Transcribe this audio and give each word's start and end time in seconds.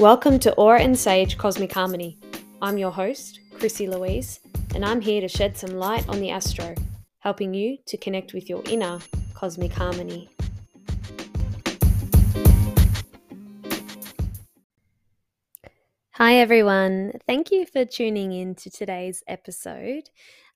Welcome 0.00 0.38
to 0.38 0.54
Aura 0.54 0.80
and 0.80 0.98
Sage 0.98 1.36
Cosmic 1.36 1.70
Harmony. 1.72 2.18
I'm 2.62 2.78
your 2.78 2.90
host, 2.90 3.38
Chrissy 3.58 3.86
Louise, 3.86 4.40
and 4.74 4.82
I'm 4.82 5.02
here 5.02 5.20
to 5.20 5.28
shed 5.28 5.58
some 5.58 5.72
light 5.72 6.08
on 6.08 6.22
the 6.22 6.30
astro, 6.30 6.74
helping 7.18 7.52
you 7.52 7.76
to 7.84 7.98
connect 7.98 8.32
with 8.32 8.48
your 8.48 8.62
inner 8.64 9.00
cosmic 9.34 9.70
harmony. 9.72 10.30
Hi, 16.12 16.36
everyone. 16.36 17.12
Thank 17.26 17.50
you 17.50 17.66
for 17.66 17.84
tuning 17.84 18.32
in 18.32 18.54
to 18.54 18.70
today's 18.70 19.22
episode. 19.28 20.08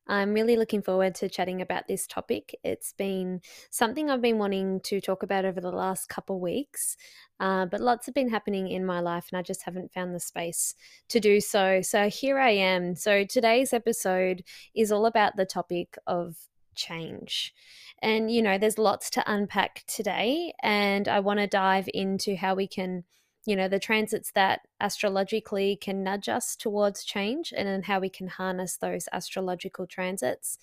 I'm 0.07 0.34
really 0.34 0.57
looking 0.57 0.82
forward 0.82 1.14
to 1.16 1.29
chatting 1.29 1.62
about 1.62 1.89
this 1.89 2.07
topic. 2.07 2.55
It's 2.62 2.93
been 2.93 3.41
something 3.70 4.11
I've 4.11 4.20
been 4.20 4.38
wanting 4.38 4.80
to 4.84 5.00
talk 5.00 5.23
about 5.23 5.45
over 5.45 5.60
the 5.60 5.70
last 5.70 6.09
couple 6.09 6.41
weeks, 6.41 6.96
uh, 7.41 7.66
but 7.66 7.80
lots 7.80 8.06
have 8.06 8.15
been 8.15 8.29
happening 8.29 8.69
in 8.69 8.84
my 8.84 9.01
life, 9.01 9.29
and 9.30 9.38
I 9.38 9.43
just 9.43 9.62
haven't 9.62 9.93
found 9.93 10.15
the 10.15 10.20
space 10.20 10.74
to 11.09 11.20
do 11.20 11.41
so. 11.41 11.80
So 11.82 12.09
here 12.09 12.38
I 12.38 12.51
am. 12.51 12.95
So 12.95 13.24
today's 13.24 13.73
episode 13.73 14.45
is 14.74 14.93
all 14.93 15.06
about 15.06 15.37
the 15.37 15.46
topic 15.46 15.96
of 16.07 16.37
change. 16.74 17.55
And, 18.02 18.30
you 18.30 18.43
know, 18.43 18.59
there's 18.59 18.79
lots 18.79 19.09
to 19.10 19.24
unpack 19.27 19.84
today, 19.87 20.52
and 20.62 21.09
I 21.09 21.21
want 21.21 21.41
to 21.41 21.46
dive 21.46 21.88
into 21.95 22.37
how 22.37 22.55
we 22.55 22.66
can 22.66 23.05
you 23.47 23.57
know 23.57 23.69
the 23.69 23.79
transits 23.79 24.33
that 24.33 24.61
astrologically 24.80 25.77
can 25.77 26.02
nudge 26.02 26.29
us 26.29 26.57
towards 26.57 27.05
change 27.05 27.52
and 27.57 27.69
then 27.69 27.83
how 27.83 28.01
we 28.01 28.09
can 28.09 28.29
harness 28.29 28.77
those 28.77 29.09
astrological 29.12 29.87
transits 29.87 30.59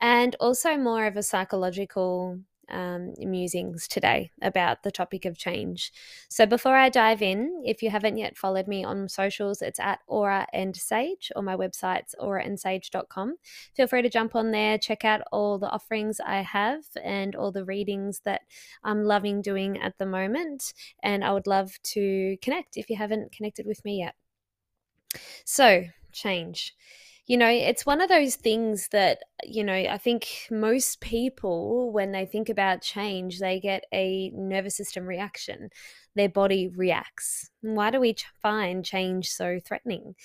and 0.00 0.36
also 0.40 0.76
more 0.76 1.06
of 1.06 1.16
a 1.16 1.22
psychological 1.22 2.38
um, 2.70 3.14
musings 3.18 3.86
today 3.88 4.30
about 4.42 4.82
the 4.82 4.90
topic 4.90 5.24
of 5.24 5.36
change. 5.36 5.92
So 6.28 6.46
before 6.46 6.76
I 6.76 6.88
dive 6.88 7.22
in, 7.22 7.62
if 7.64 7.82
you 7.82 7.90
haven't 7.90 8.16
yet 8.16 8.36
followed 8.36 8.68
me 8.68 8.84
on 8.84 9.08
socials, 9.08 9.62
it's 9.62 9.80
at 9.80 10.00
Aura 10.06 10.46
and 10.52 10.76
Sage, 10.76 11.30
or 11.36 11.42
my 11.42 11.56
website's 11.56 12.14
auraandsage.com. 12.20 13.36
Feel 13.74 13.86
free 13.86 14.02
to 14.02 14.10
jump 14.10 14.34
on 14.34 14.50
there, 14.50 14.78
check 14.78 15.04
out 15.04 15.22
all 15.32 15.58
the 15.58 15.70
offerings 15.70 16.20
I 16.20 16.42
have 16.42 16.84
and 17.02 17.34
all 17.34 17.52
the 17.52 17.64
readings 17.64 18.20
that 18.24 18.42
I'm 18.82 19.04
loving 19.04 19.42
doing 19.42 19.80
at 19.80 19.98
the 19.98 20.06
moment. 20.06 20.72
And 21.02 21.24
I 21.24 21.32
would 21.32 21.46
love 21.46 21.78
to 21.82 22.36
connect 22.42 22.76
if 22.76 22.90
you 22.90 22.96
haven't 22.96 23.32
connected 23.32 23.66
with 23.66 23.84
me 23.84 23.98
yet. 23.98 24.14
So, 25.44 25.84
change 26.12 26.74
you 27.26 27.38
know, 27.38 27.48
it's 27.48 27.86
one 27.86 28.02
of 28.02 28.10
those 28.10 28.36
things 28.36 28.88
that, 28.88 29.20
you 29.44 29.64
know, 29.64 29.72
I 29.72 29.96
think 29.96 30.28
most 30.50 31.00
people, 31.00 31.90
when 31.90 32.12
they 32.12 32.26
think 32.26 32.50
about 32.50 32.82
change, 32.82 33.38
they 33.38 33.60
get 33.60 33.84
a 33.94 34.30
nervous 34.34 34.76
system 34.76 35.06
reaction. 35.06 35.70
Their 36.14 36.28
body 36.28 36.68
reacts. 36.68 37.50
Why 37.62 37.90
do 37.90 37.98
we 37.98 38.16
find 38.42 38.84
change 38.84 39.30
so 39.30 39.58
threatening? 39.58 40.16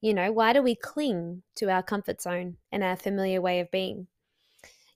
You 0.00 0.14
know, 0.14 0.30
why 0.30 0.52
do 0.52 0.62
we 0.62 0.76
cling 0.76 1.42
to 1.56 1.68
our 1.68 1.82
comfort 1.82 2.22
zone 2.22 2.58
and 2.70 2.84
our 2.84 2.96
familiar 2.96 3.40
way 3.40 3.58
of 3.58 3.70
being? 3.72 4.06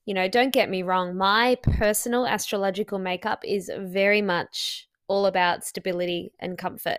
You 0.07 0.15
know, 0.15 0.29
don't 0.29 0.53
get 0.53 0.71
me 0.71 0.85
wrong, 0.85 1.17
my 1.17 1.57
personal 1.63 2.27
astrological 2.27 2.99
makeup 3.01 3.41
is 3.45 3.71
very 3.77 4.23
much 4.23 4.89
all 5.09 5.27
about 5.27 5.65
stability 5.65 6.33
and 6.39 6.57
comfort 6.57 6.99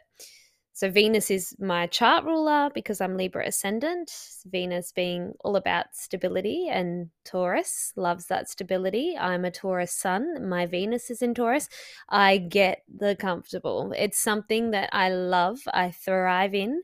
so 0.82 0.90
Venus 0.90 1.30
is 1.30 1.56
my 1.60 1.86
chart 1.86 2.26
ruler 2.26 2.72
because 2.74 3.02
I'm 3.02 3.16
Libra 3.16 3.46
ascendant. 3.46 4.12
Venus 4.48 4.92
being 4.92 5.34
all 5.42 5.56
about 5.56 5.94
stability 5.94 6.70
and 6.72 7.12
Taurus 7.24 7.94
loves 7.96 8.26
that 8.30 8.50
stability. 8.50 9.16
I'm 9.16 9.46
a 9.46 9.52
Taurus 9.52 9.92
sun. 9.92 10.50
My 10.50 10.66
Venus 10.66 11.12
is 11.12 11.22
in 11.22 11.36
Taurus. 11.36 11.70
I 12.10 12.40
get 12.40 12.82
the 12.92 13.16
comfortable. 13.16 13.94
It's 13.96 14.18
something 14.18 14.72
that 14.72 14.90
I 14.92 15.10
love. 15.10 15.60
I 15.72 15.92
thrive 15.92 16.56
in. 16.56 16.82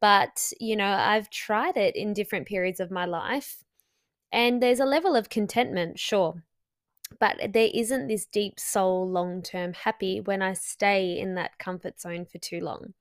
But, 0.00 0.52
you 0.60 0.76
know, 0.76 0.92
I've 0.92 1.28
tried 1.28 1.76
it 1.76 1.96
in 1.96 2.12
different 2.12 2.46
periods 2.46 2.78
of 2.78 2.92
my 2.92 3.04
life. 3.04 3.64
And 4.30 4.62
there's 4.62 4.78
a 4.78 4.84
level 4.84 5.16
of 5.16 5.28
contentment, 5.28 5.98
sure 5.98 6.44
but 7.18 7.52
there 7.52 7.70
isn't 7.72 8.08
this 8.08 8.26
deep 8.26 8.58
soul 8.58 9.08
long 9.08 9.42
term 9.42 9.72
happy 9.72 10.20
when 10.20 10.42
I 10.42 10.54
stay 10.54 11.18
in 11.18 11.34
that 11.34 11.58
comfort 11.58 12.00
zone 12.00 12.26
for 12.26 12.38
too 12.38 12.60
long. 12.60 12.94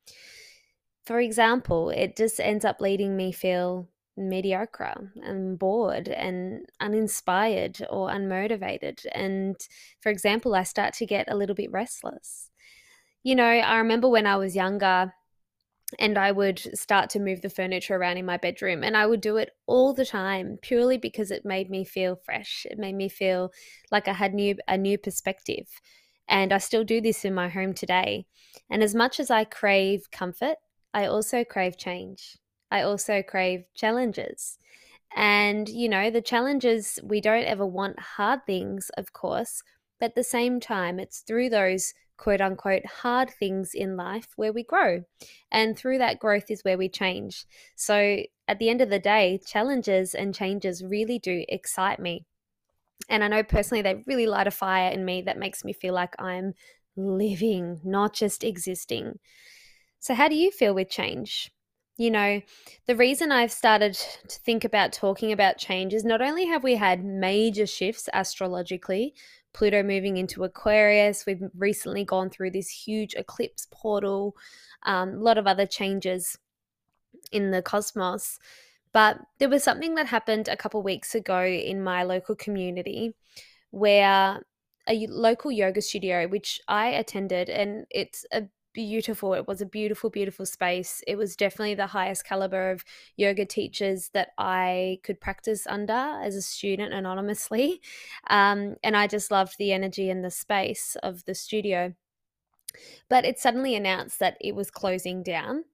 For 1.05 1.19
example, 1.19 1.89
it 1.89 2.15
just 2.15 2.39
ends 2.39 2.63
up 2.63 2.79
leading 2.79 3.17
me 3.17 3.31
feel 3.31 3.89
mediocre 4.15 5.11
and 5.21 5.57
bored 5.57 6.07
and 6.07 6.65
uninspired 6.79 7.85
or 7.89 8.09
unmotivated. 8.09 9.05
And 9.11 9.55
for 10.01 10.09
example, 10.09 10.55
I 10.55 10.63
start 10.63 10.93
to 10.95 11.05
get 11.05 11.31
a 11.31 11.35
little 11.35 11.55
bit 11.55 11.71
restless. 11.71 12.49
You 13.23 13.35
know, 13.35 13.45
I 13.45 13.77
remember 13.77 14.07
when 14.07 14.27
I 14.27 14.35
was 14.35 14.55
younger, 14.55 15.13
and 15.99 16.17
I 16.17 16.31
would 16.31 16.59
start 16.77 17.09
to 17.11 17.19
move 17.19 17.41
the 17.41 17.49
furniture 17.49 17.95
around 17.95 18.17
in 18.17 18.25
my 18.25 18.37
bedroom. 18.37 18.83
And 18.83 18.95
I 18.95 19.05
would 19.05 19.21
do 19.21 19.37
it 19.37 19.51
all 19.65 19.93
the 19.93 20.05
time 20.05 20.57
purely 20.61 20.97
because 20.97 21.31
it 21.31 21.45
made 21.45 21.69
me 21.69 21.83
feel 21.83 22.15
fresh. 22.15 22.65
It 22.69 22.77
made 22.77 22.95
me 22.95 23.09
feel 23.09 23.51
like 23.91 24.07
I 24.07 24.13
had 24.13 24.33
new 24.33 24.55
a 24.67 24.77
new 24.77 24.97
perspective. 24.97 25.67
And 26.27 26.53
I 26.53 26.57
still 26.57 26.83
do 26.83 27.01
this 27.01 27.25
in 27.25 27.33
my 27.33 27.49
home 27.49 27.73
today. 27.73 28.25
And 28.69 28.81
as 28.81 28.95
much 28.95 29.19
as 29.19 29.29
I 29.29 29.43
crave 29.43 30.09
comfort, 30.11 30.55
I 30.93 31.05
also 31.05 31.43
crave 31.43 31.77
change. 31.77 32.37
I 32.71 32.81
also 32.81 33.21
crave 33.21 33.65
challenges. 33.75 34.57
And, 35.15 35.69
you 35.69 35.89
know, 35.89 36.09
the 36.09 36.21
challenges, 36.21 36.97
we 37.03 37.21
don't 37.21 37.43
ever 37.43 37.65
want 37.65 37.99
hard 37.99 38.45
things, 38.45 38.89
of 38.97 39.13
course, 39.13 39.61
but 39.99 40.07
at 40.07 40.15
the 40.15 40.23
same 40.23 40.59
time, 40.59 40.99
it's 40.99 41.19
through 41.19 41.49
those 41.49 41.93
quote 42.17 42.41
unquote 42.41 42.85
hard 42.85 43.29
things 43.29 43.71
in 43.73 43.97
life 43.97 44.27
where 44.35 44.53
we 44.53 44.63
grow. 44.63 45.03
And 45.51 45.77
through 45.77 45.97
that 45.99 46.19
growth 46.19 46.49
is 46.49 46.63
where 46.63 46.77
we 46.77 46.89
change. 46.89 47.45
So 47.75 48.23
at 48.47 48.59
the 48.59 48.69
end 48.69 48.81
of 48.81 48.89
the 48.89 48.99
day, 48.99 49.39
challenges 49.45 50.13
and 50.13 50.33
changes 50.33 50.83
really 50.83 51.19
do 51.19 51.45
excite 51.47 51.99
me. 51.99 52.25
And 53.09 53.23
I 53.23 53.27
know 53.27 53.43
personally 53.43 53.81
they 53.81 54.03
really 54.07 54.27
light 54.27 54.47
a 54.47 54.51
fire 54.51 54.91
in 54.91 55.05
me 55.05 55.21
that 55.23 55.37
makes 55.37 55.63
me 55.63 55.73
feel 55.73 55.93
like 55.93 56.15
I'm 56.19 56.53
living, 56.95 57.81
not 57.83 58.13
just 58.13 58.43
existing. 58.43 59.19
So, 59.99 60.13
how 60.13 60.27
do 60.27 60.35
you 60.35 60.51
feel 60.51 60.73
with 60.73 60.89
change? 60.89 61.51
You 61.97 62.09
know, 62.09 62.41
the 62.87 62.95
reason 62.95 63.31
I've 63.31 63.51
started 63.51 63.93
to 63.93 64.39
think 64.39 64.63
about 64.63 64.93
talking 64.93 65.31
about 65.31 65.57
change 65.57 65.93
is 65.93 66.03
not 66.03 66.21
only 66.21 66.47
have 66.47 66.63
we 66.63 66.75
had 66.75 67.05
major 67.05 67.67
shifts 67.67 68.09
astrologically 68.13 69.13
Pluto 69.53 69.83
moving 69.83 70.17
into 70.17 70.43
Aquarius. 70.43 71.25
We've 71.25 71.43
recently 71.55 72.03
gone 72.03 72.29
through 72.29 72.51
this 72.51 72.69
huge 72.69 73.13
eclipse 73.13 73.67
portal, 73.71 74.35
um, 74.83 75.09
a 75.09 75.17
lot 75.17 75.37
of 75.37 75.47
other 75.47 75.65
changes 75.65 76.37
in 77.31 77.51
the 77.51 77.61
cosmos. 77.61 78.39
But 78.91 79.19
there 79.39 79.49
was 79.49 79.63
something 79.63 79.95
that 79.95 80.07
happened 80.07 80.47
a 80.47 80.57
couple 80.57 80.81
weeks 80.83 81.15
ago 81.15 81.43
in 81.45 81.83
my 81.83 82.03
local 82.03 82.35
community 82.35 83.13
where 83.71 84.41
a 84.87 85.07
local 85.07 85.51
yoga 85.51 85.81
studio, 85.81 86.27
which 86.27 86.59
I 86.67 86.89
attended, 86.89 87.49
and 87.49 87.85
it's 87.89 88.25
a 88.31 88.43
beautiful. 88.73 89.33
It 89.33 89.47
was 89.47 89.61
a 89.61 89.65
beautiful, 89.65 90.09
beautiful 90.09 90.45
space. 90.45 91.03
It 91.07 91.15
was 91.15 91.35
definitely 91.35 91.75
the 91.75 91.87
highest 91.87 92.25
caliber 92.25 92.71
of 92.71 92.83
yoga 93.15 93.45
teachers 93.45 94.09
that 94.13 94.29
I 94.37 94.99
could 95.03 95.21
practice 95.21 95.65
under 95.67 95.93
as 95.93 96.35
a 96.35 96.41
student 96.41 96.93
anonymously. 96.93 97.81
Um, 98.29 98.77
and 98.83 98.95
I 98.95 99.07
just 99.07 99.31
loved 99.31 99.57
the 99.57 99.73
energy 99.73 100.09
and 100.09 100.23
the 100.23 100.31
space 100.31 100.95
of 101.03 101.25
the 101.25 101.35
studio. 101.35 101.93
But 103.09 103.25
it 103.25 103.37
suddenly 103.37 103.75
announced 103.75 104.19
that 104.19 104.37
it 104.39 104.55
was 104.55 104.71
closing 104.71 105.23
down 105.23 105.65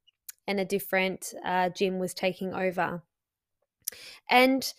and 0.47 0.59
a 0.59 0.65
different 0.65 1.33
uh, 1.45 1.69
gym 1.69 1.99
was 1.99 2.13
taking 2.13 2.53
over. 2.53 3.03
And 4.29 4.73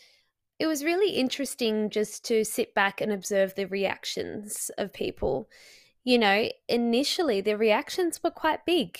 it 0.59 0.67
was 0.67 0.85
really 0.85 1.13
interesting 1.13 1.91
just 1.91 2.25
to 2.27 2.45
sit 2.45 2.75
back 2.75 3.01
and 3.01 3.13
observe 3.13 3.55
the 3.55 3.67
reactions 3.67 4.71
of 4.77 4.93
people 4.93 5.49
you 6.05 6.19
know, 6.19 6.49
initially 6.69 7.41
the 7.41 7.57
reactions 7.57 8.21
were 8.23 8.31
quite 8.31 8.65
big. 8.65 8.99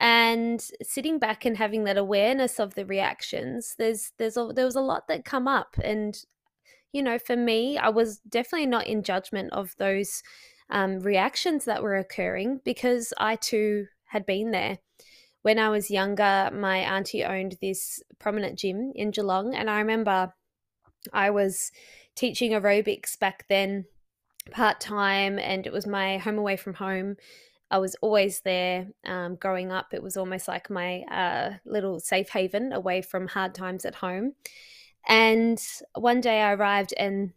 And 0.00 0.60
sitting 0.82 1.18
back 1.18 1.44
and 1.44 1.56
having 1.56 1.84
that 1.84 1.98
awareness 1.98 2.58
of 2.58 2.74
the 2.74 2.86
reactions, 2.86 3.74
there's 3.78 4.12
there's 4.18 4.36
a, 4.36 4.50
there 4.54 4.64
was 4.64 4.74
a 4.74 4.80
lot 4.80 5.06
that 5.08 5.24
come 5.24 5.46
up, 5.46 5.76
and 5.82 6.18
you 6.92 7.02
know, 7.02 7.18
for 7.18 7.36
me, 7.36 7.78
I 7.78 7.88
was 7.90 8.18
definitely 8.18 8.66
not 8.66 8.86
in 8.86 9.02
judgment 9.02 9.52
of 9.52 9.74
those 9.78 10.22
um, 10.70 11.00
reactions 11.00 11.66
that 11.66 11.82
were 11.82 11.96
occurring 11.96 12.60
because 12.64 13.12
I 13.18 13.36
too 13.36 13.86
had 14.06 14.26
been 14.26 14.50
there. 14.50 14.78
When 15.42 15.58
I 15.58 15.68
was 15.68 15.90
younger, 15.90 16.50
my 16.52 16.78
auntie 16.78 17.24
owned 17.24 17.58
this 17.60 18.02
prominent 18.18 18.58
gym 18.58 18.92
in 18.94 19.10
Geelong, 19.10 19.54
and 19.54 19.70
I 19.70 19.78
remember 19.78 20.32
I 21.12 21.30
was 21.30 21.70
teaching 22.16 22.52
aerobics 22.52 23.18
back 23.18 23.44
then 23.48 23.84
part 24.50 24.80
time, 24.80 25.38
and 25.38 25.66
it 25.66 25.72
was 25.72 25.86
my 25.86 26.18
home 26.18 26.38
away 26.38 26.56
from 26.56 26.74
home. 26.74 27.16
I 27.70 27.78
was 27.78 27.96
always 28.02 28.40
there 28.40 28.88
um, 29.06 29.36
growing 29.36 29.72
up. 29.72 29.94
It 29.94 30.02
was 30.02 30.16
almost 30.16 30.46
like 30.48 30.68
my 30.68 31.02
uh, 31.02 31.54
little 31.64 32.00
safe 32.00 32.28
haven 32.28 32.72
away 32.72 33.00
from 33.02 33.28
hard 33.28 33.54
times 33.54 33.84
at 33.84 33.94
home. 33.94 34.34
And 35.08 35.60
one 35.94 36.20
day 36.20 36.42
I 36.42 36.52
arrived, 36.52 36.92
and 36.98 37.32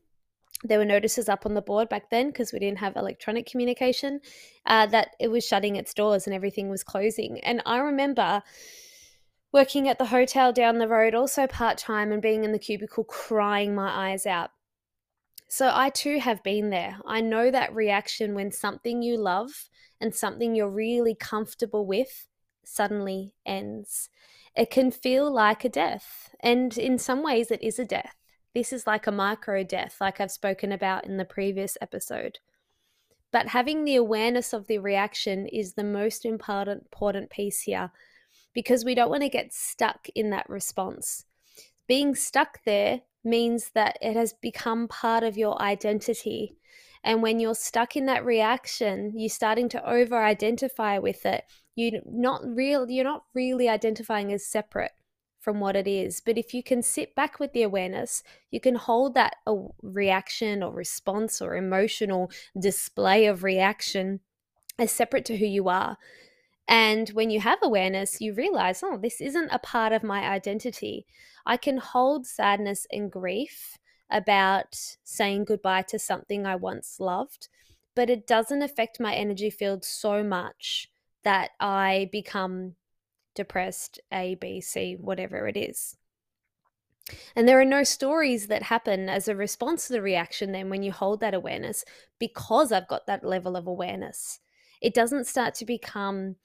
there 0.63 0.79
were 0.79 0.85
notices 0.85 1.29
up 1.29 1.45
on 1.45 1.53
the 1.53 1.61
board 1.61 1.89
back 1.89 2.09
then 2.09 2.27
because 2.27 2.51
we 2.51 2.59
didn't 2.59 2.79
have 2.79 2.95
electronic 2.95 3.45
communication 3.45 4.19
uh, 4.65 4.87
that 4.87 5.15
it 5.19 5.29
was 5.29 5.45
shutting 5.45 5.75
its 5.75 5.93
doors 5.93 6.27
and 6.27 6.35
everything 6.35 6.69
was 6.69 6.83
closing. 6.83 7.39
And 7.41 7.61
I 7.65 7.77
remember 7.77 8.41
working 9.51 9.87
at 9.87 9.97
the 9.97 10.05
hotel 10.05 10.51
down 10.51 10.79
the 10.79 10.87
road, 10.87 11.15
also 11.15 11.47
part 11.47 11.77
time, 11.77 12.11
and 12.11 12.21
being 12.21 12.43
in 12.43 12.51
the 12.51 12.59
cubicle 12.59 13.03
crying 13.03 13.75
my 13.75 14.11
eyes 14.11 14.25
out. 14.25 14.51
So 15.55 15.71
I 15.73 15.89
too 15.89 16.19
have 16.19 16.43
been 16.43 16.69
there. 16.69 16.97
I 17.05 17.21
know 17.21 17.49
that 17.49 17.73
reaction 17.73 18.35
when 18.35 18.51
something 18.51 19.01
you 19.01 19.15
love 19.15 19.69
and 20.01 20.13
something 20.13 20.53
you're 20.53 20.69
really 20.69 21.15
comfortable 21.15 21.85
with 21.85 22.27
suddenly 22.65 23.35
ends. 23.45 24.09
It 24.53 24.69
can 24.69 24.91
feel 24.91 25.33
like 25.33 25.63
a 25.63 25.69
death, 25.69 26.35
and 26.41 26.77
in 26.77 26.97
some 26.97 27.23
ways, 27.23 27.51
it 27.51 27.63
is 27.63 27.79
a 27.79 27.85
death. 27.85 28.17
This 28.53 28.73
is 28.73 28.85
like 28.85 29.07
a 29.07 29.13
micro 29.13 29.63
death, 29.63 29.95
like 30.01 30.19
I've 30.19 30.29
spoken 30.29 30.73
about 30.73 31.05
in 31.05 31.15
the 31.15 31.23
previous 31.23 31.77
episode. 31.79 32.39
But 33.31 33.47
having 33.47 33.85
the 33.85 33.95
awareness 33.95 34.51
of 34.51 34.67
the 34.67 34.79
reaction 34.79 35.47
is 35.47 35.75
the 35.75 35.85
most 35.85 36.25
important, 36.25 36.89
piece 37.29 37.61
here 37.61 37.93
because 38.53 38.83
we 38.83 38.93
don't 38.93 39.09
want 39.09 39.23
to 39.23 39.29
get 39.29 39.53
stuck 39.53 40.09
in 40.15 40.31
that 40.31 40.49
response. 40.49 41.23
Being 41.87 42.15
stuck 42.15 42.63
there 42.63 43.01
means 43.23 43.71
that 43.73 43.97
it 44.01 44.15
has 44.15 44.33
become 44.33 44.87
part 44.87 45.23
of 45.23 45.37
your 45.37 45.61
identity. 45.61 46.57
And 47.03 47.21
when 47.21 47.39
you're 47.39 47.55
stuck 47.55 47.95
in 47.95 48.05
that 48.07 48.25
reaction, 48.25 49.13
you're 49.15 49.29
starting 49.29 49.69
to 49.69 49.89
over 49.89 50.23
identify 50.23 50.97
with 50.97 51.25
it. 51.25 51.43
You're 51.75 52.01
not 52.05 52.41
real 52.45 52.89
you're 52.89 53.03
not 53.03 53.25
really 53.33 53.67
identifying 53.67 54.31
as 54.31 54.47
separate 54.47 54.93
from 55.39 55.59
what 55.59 55.75
it 55.75 55.87
is. 55.87 56.21
But 56.25 56.39
if 56.39 56.55
you 56.55 56.63
can 56.63 56.81
sit 56.81 57.13
back 57.13 57.39
with 57.39 57.53
the 57.53 57.61
awareness, 57.61 58.23
you 58.49 58.59
can 58.59 58.73
hold 58.75 59.13
that 59.13 59.35
reaction 59.83 60.63
or 60.63 60.73
response 60.73 61.39
or 61.39 61.55
emotional 61.55 62.31
display 62.59 63.27
of 63.27 63.43
reaction 63.43 64.21
as 64.79 64.91
separate 64.91 65.25
to 65.25 65.37
who 65.37 65.45
you 65.45 65.69
are. 65.69 65.97
And 66.67 67.09
when 67.09 67.29
you 67.29 67.39
have 67.41 67.59
awareness, 67.61 68.19
you 68.19 68.33
realize, 68.33 68.81
oh, 68.83 68.97
this 68.97 69.21
isn't 69.21 69.49
a 69.51 69.59
part 69.59 69.93
of 69.93 70.03
my 70.03 70.27
identity. 70.27 71.05
I 71.45 71.57
can 71.57 71.77
hold 71.77 72.25
sadness 72.25 72.87
and 72.91 73.11
grief 73.11 73.77
about 74.09 74.75
saying 75.03 75.45
goodbye 75.45 75.83
to 75.83 75.99
something 75.99 76.45
I 76.45 76.55
once 76.55 76.99
loved, 76.99 77.49
but 77.95 78.09
it 78.09 78.27
doesn't 78.27 78.61
affect 78.61 78.99
my 78.99 79.13
energy 79.13 79.49
field 79.49 79.85
so 79.85 80.23
much 80.23 80.89
that 81.23 81.51
I 81.59 82.09
become 82.11 82.75
depressed, 83.35 83.99
A, 84.11 84.35
B, 84.35 84.61
C, 84.61 84.95
whatever 84.99 85.47
it 85.47 85.57
is. 85.57 85.97
And 87.35 87.47
there 87.47 87.59
are 87.59 87.65
no 87.65 87.83
stories 87.83 88.47
that 88.47 88.63
happen 88.63 89.09
as 89.09 89.27
a 89.27 89.35
response 89.35 89.87
to 89.87 89.93
the 89.93 90.01
reaction 90.01 90.51
then 90.51 90.69
when 90.69 90.81
you 90.81 90.91
hold 90.91 91.19
that 91.19 91.35
awareness 91.35 91.85
because 92.17 92.71
I've 92.71 92.87
got 92.87 93.05
that 93.05 93.23
level 93.23 93.55
of 93.55 93.67
awareness. 93.67 94.39
It 94.81 94.93
doesn't 94.93 95.27
start 95.27 95.55
to 95.55 95.65
become, 95.65 96.35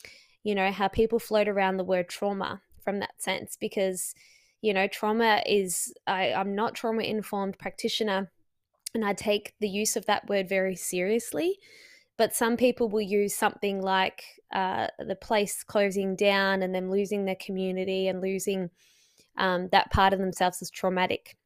you 0.43 0.55
know, 0.55 0.71
how 0.71 0.89
people 0.89 1.19
float 1.19 1.49
around 1.49 1.77
the 1.77 1.85
word 1.85 2.09
trauma 2.09 2.63
from 2.83 3.01
that 3.01 3.21
sense 3.21 3.57
because, 3.61 4.15
you 4.63 4.73
know, 4.73 4.87
trauma 4.87 5.43
is, 5.47 5.93
I, 6.07 6.33
I'm 6.33 6.55
not 6.55 6.75
trauma 6.75 7.03
informed 7.03 7.59
practitioner 7.59 8.31
and 8.95 9.05
I 9.05 9.13
take 9.13 9.55
the 9.61 9.69
use 9.69 9.97
of 9.97 10.07
that 10.07 10.29
word 10.29 10.49
very 10.49 10.77
seriously 10.77 11.59
but 12.21 12.35
some 12.35 12.59
people 12.59 12.91
will 12.91 13.01
use 13.01 13.35
something 13.35 13.81
like 13.81 14.23
uh, 14.53 14.89
the 14.99 15.17
place 15.17 15.63
closing 15.63 16.15
down 16.15 16.61
and 16.61 16.75
them 16.75 16.91
losing 16.91 17.25
their 17.25 17.35
community 17.37 18.09
and 18.09 18.21
losing 18.21 18.69
um, 19.39 19.71
that 19.73 19.91
part 19.91 20.13
of 20.13 20.19
themselves 20.19 20.61
as 20.61 20.71
traumatic 20.71 21.39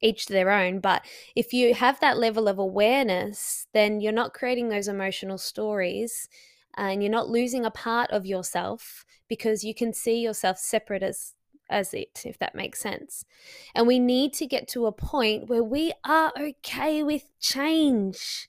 each 0.00 0.26
to 0.26 0.32
their 0.32 0.50
own 0.50 0.80
but 0.80 1.02
if 1.36 1.52
you 1.52 1.74
have 1.74 2.00
that 2.00 2.18
level 2.18 2.48
of 2.48 2.58
awareness 2.58 3.66
then 3.72 4.00
you're 4.00 4.12
not 4.12 4.34
creating 4.34 4.68
those 4.68 4.88
emotional 4.88 5.38
stories 5.38 6.28
and 6.76 7.02
you're 7.02 7.12
not 7.12 7.28
losing 7.28 7.64
a 7.64 7.70
part 7.70 8.10
of 8.10 8.26
yourself 8.26 9.04
because 9.28 9.62
you 9.62 9.74
can 9.74 9.92
see 9.92 10.20
yourself 10.20 10.58
separate 10.58 11.02
as 11.02 11.34
as 11.70 11.94
it 11.94 12.22
if 12.24 12.38
that 12.38 12.54
makes 12.54 12.80
sense 12.80 13.24
and 13.74 13.86
we 13.86 13.98
need 13.98 14.32
to 14.32 14.46
get 14.46 14.68
to 14.68 14.86
a 14.86 14.92
point 14.92 15.48
where 15.48 15.62
we 15.62 15.92
are 16.04 16.32
okay 16.38 17.02
with 17.02 17.24
change 17.40 18.48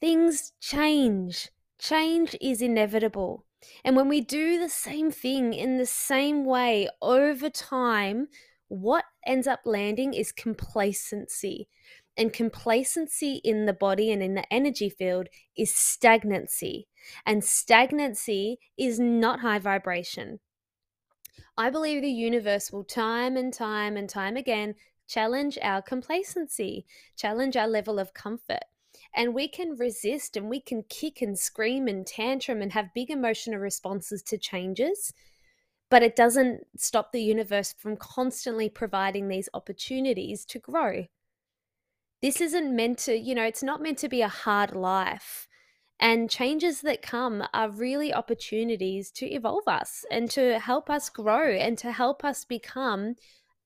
Things 0.00 0.52
change. 0.60 1.50
Change 1.78 2.36
is 2.40 2.60
inevitable. 2.60 3.44
And 3.82 3.96
when 3.96 4.08
we 4.08 4.20
do 4.20 4.58
the 4.58 4.68
same 4.68 5.10
thing 5.10 5.54
in 5.54 5.78
the 5.78 5.86
same 5.86 6.44
way 6.44 6.88
over 7.00 7.48
time, 7.48 8.28
what 8.68 9.04
ends 9.26 9.46
up 9.46 9.60
landing 9.64 10.14
is 10.14 10.32
complacency. 10.32 11.68
And 12.16 12.32
complacency 12.32 13.42
in 13.44 13.66
the 13.66 13.74
body 13.74 14.10
and 14.10 14.22
in 14.22 14.34
the 14.34 14.50
energy 14.52 14.88
field 14.88 15.28
is 15.56 15.74
stagnancy. 15.74 16.88
And 17.26 17.44
stagnancy 17.44 18.58
is 18.78 18.98
not 18.98 19.40
high 19.40 19.58
vibration. 19.58 20.40
I 21.58 21.70
believe 21.70 22.02
the 22.02 22.10
universe 22.10 22.72
will 22.72 22.84
time 22.84 23.36
and 23.36 23.52
time 23.52 23.96
and 23.96 24.08
time 24.08 24.36
again 24.36 24.74
challenge 25.06 25.58
our 25.62 25.82
complacency, 25.82 26.86
challenge 27.16 27.56
our 27.56 27.68
level 27.68 27.98
of 27.98 28.14
comfort 28.14 28.64
and 29.14 29.34
we 29.34 29.48
can 29.48 29.76
resist 29.76 30.36
and 30.36 30.48
we 30.48 30.60
can 30.60 30.82
kick 30.88 31.22
and 31.22 31.38
scream 31.38 31.88
and 31.88 32.06
tantrum 32.06 32.62
and 32.62 32.72
have 32.72 32.94
big 32.94 33.10
emotional 33.10 33.58
responses 33.58 34.22
to 34.22 34.38
changes 34.38 35.12
but 35.90 36.02
it 36.02 36.16
doesn't 36.16 36.66
stop 36.76 37.12
the 37.12 37.22
universe 37.22 37.74
from 37.78 37.96
constantly 37.96 38.68
providing 38.68 39.28
these 39.28 39.48
opportunities 39.54 40.44
to 40.44 40.58
grow 40.58 41.06
this 42.22 42.40
isn't 42.40 42.74
meant 42.74 42.98
to 42.98 43.16
you 43.16 43.34
know 43.34 43.44
it's 43.44 43.62
not 43.62 43.82
meant 43.82 43.98
to 43.98 44.08
be 44.08 44.22
a 44.22 44.28
hard 44.28 44.74
life 44.74 45.48
and 45.98 46.28
changes 46.28 46.82
that 46.82 47.00
come 47.00 47.42
are 47.54 47.70
really 47.70 48.12
opportunities 48.12 49.10
to 49.10 49.26
evolve 49.26 49.66
us 49.66 50.04
and 50.10 50.30
to 50.30 50.58
help 50.58 50.90
us 50.90 51.08
grow 51.08 51.50
and 51.50 51.78
to 51.78 51.90
help 51.90 52.24
us 52.24 52.44
become 52.44 53.14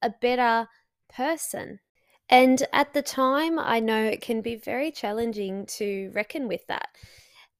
a 0.02 0.11
better 0.11 0.69
person 1.12 1.81
and 2.31 2.64
at 2.72 2.94
the 2.94 3.02
time, 3.02 3.58
I 3.58 3.81
know 3.81 4.05
it 4.05 4.20
can 4.22 4.40
be 4.40 4.55
very 4.55 4.93
challenging 4.93 5.67
to 5.67 6.12
reckon 6.14 6.46
with 6.46 6.64
that. 6.69 6.88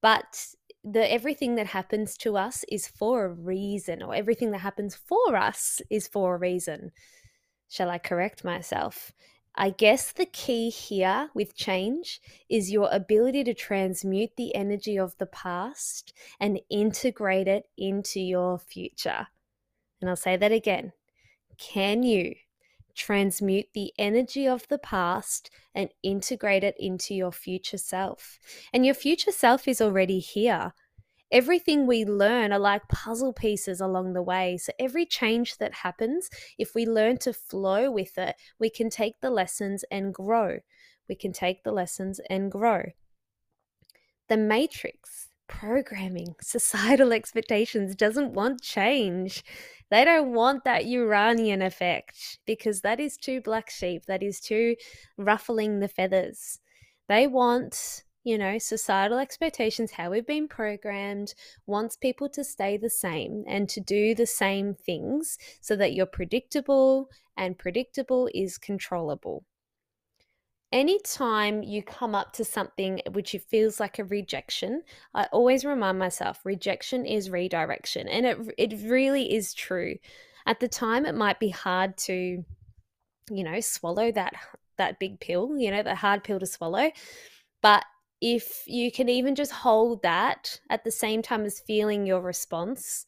But 0.01 0.47
the 0.83 1.13
everything 1.13 1.57
that 1.57 1.69
happens 1.69 2.17
to 2.19 2.37
us 2.37 2.65
is 2.69 2.89
for 2.89 3.25
a 3.25 3.33
reason, 3.33 4.03
or 4.03 4.15
everything 4.15 4.51
that 4.53 4.59
happens 4.59 4.95
for 4.95 5.37
us 5.37 5.81
is 5.91 6.09
for 6.09 6.35
a 6.35 6.39
reason. 6.39 6.93
Shall 7.69 7.91
I 7.91 7.99
correct 7.99 8.45
myself? 8.45 9.13
I 9.55 9.71
guess 9.71 10.13
the 10.13 10.27
key 10.27 10.71
here 10.71 11.29
with 11.35 11.57
change 11.57 12.21
is 12.49 12.71
your 12.71 12.89
ability 12.91 13.45
to 13.45 13.55
transmute 13.55 14.37
the 14.37 14.55
energy 14.55 14.99
of 14.99 15.17
the 15.19 15.27
past 15.27 16.13
and 16.39 16.61
integrate 16.71 17.49
it 17.49 17.65
into 17.77 18.21
your 18.21 18.59
future. 18.59 19.27
And 20.01 20.09
I'll 20.09 20.17
say 20.17 20.37
that 20.37 20.53
again. 20.53 20.93
Can 21.59 22.03
you 22.03 22.35
transmute 22.95 23.69
the 23.73 23.93
energy 23.99 24.47
of 24.47 24.67
the 24.69 24.79
past 24.79 25.51
and 25.75 25.91
integrate 26.03 26.65
it 26.65 26.75
into 26.79 27.15
your 27.15 27.33
future 27.33 27.79
self. 27.79 28.39
And 28.73 28.85
your 28.85 28.95
future 28.95 29.33
self 29.33 29.67
is 29.67 29.81
already 29.81 30.19
here. 30.19 30.73
Everything 31.33 31.87
we 31.87 32.05
learn 32.05 32.53
are 32.53 32.59
like 32.59 32.89
puzzle 32.89 33.33
pieces 33.33 33.81
along 33.81 34.13
the 34.13 34.23
way. 34.23 34.57
So, 34.57 34.73
every 34.81 35.07
change 35.07 35.59
that 35.59 35.75
happens, 35.75 36.29
if 36.59 36.75
we 36.75 36.87
learn 36.87 37.19
to 37.19 37.33
flow 37.33 37.91
with 37.91 38.19
it, 38.19 38.35
we 38.59 38.69
can 38.69 38.91
take 38.91 39.21
the 39.21 39.31
lessons 39.31 39.85
and 39.93 40.13
grow. 40.13 40.59
We 41.09 41.15
can 41.15 41.33
take 41.33 41.63
the 41.63 41.73
lessons 41.73 42.21
and 42.29 42.51
grow. 42.51 42.83
The 44.29 44.37
matrix, 44.37 45.30
programming, 45.51 46.37
societal 46.41 47.13
expectations 47.13 47.95
doesn't 47.95 48.33
want 48.33 48.63
change. 48.63 49.45
They 49.91 50.05
don't 50.05 50.33
want 50.33 50.65
that 50.65 50.87
Uranian 50.87 51.61
effect 51.61 52.39
because 52.47 52.81
that 52.81 53.01
is 53.01 53.17
too 53.17 53.41
black 53.41 53.69
sheep. 53.69 54.07
That 54.07 54.23
is 54.23 54.41
too 54.41 54.77
ruffling 55.19 55.81
the 55.81 55.89
feathers. 55.89 56.61
They 57.09 57.27
want, 57.27 58.05
you 58.23 58.39
know, 58.39 58.59
societal 58.59 59.19
expectations, 59.19 59.91
how 59.91 60.13
we've 60.13 60.27
been 60.27 60.47
programmed, 60.47 61.35
wants 61.67 61.97
people 61.97 62.29
to 62.31 62.45
stay 62.45 62.77
the 62.77 62.89
same 62.89 63.45
and 63.49 63.69
to 63.71 63.81
do 63.81 64.15
the 64.15 64.27
same 64.27 64.75
things 64.75 65.37
so 65.61 65.75
that 65.77 65.93
you're 65.93 66.07
predictable 66.07 67.09
and 67.37 67.59
predictable 67.59 68.29
is 68.33 68.57
controllable 68.57 69.45
anytime 70.73 71.63
you 71.63 71.83
come 71.83 72.15
up 72.15 72.33
to 72.35 72.45
something 72.45 73.01
which 73.13 73.35
it 73.35 73.43
feels 73.43 73.81
like 73.81 73.99
a 73.99 74.05
rejection, 74.05 74.83
I 75.15 75.25
always 75.33 75.65
remind 75.65 75.99
myself 75.99 76.41
rejection 76.45 77.05
is 77.07 77.31
redirection. 77.31 78.09
And 78.09 78.27
it, 78.27 78.39
it 78.57 78.75
really 78.89 79.35
is 79.35 79.55
true. 79.55 79.97
At 80.47 80.61
the 80.61 80.69
time, 80.69 81.07
it 81.07 81.15
might 81.15 81.41
be 81.41 81.51
hard 81.51 81.97
to, 81.99 82.45
you 83.31 83.45
know, 83.45 83.61
swallow 83.61 84.11
that 84.13 84.35
that 84.79 84.99
big 84.99 85.21
pill, 85.21 85.59
you 85.59 85.71
know, 85.71 85.83
the 85.83 85.95
hard 85.95 86.25
pill 86.25 86.41
to 86.41 86.47
swallow. 86.47 86.91
But 87.61 87.85
if 88.23 88.63
you 88.67 88.91
can 88.91 89.09
even 89.09 89.35
just 89.35 89.53
hold 89.53 90.03
that 90.03 90.59
at 90.71 90.85
the 90.85 90.91
same 90.91 91.21
time 91.21 91.45
as 91.45 91.61
feeling 91.61 92.07
your 92.07 92.21
response, 92.23 93.07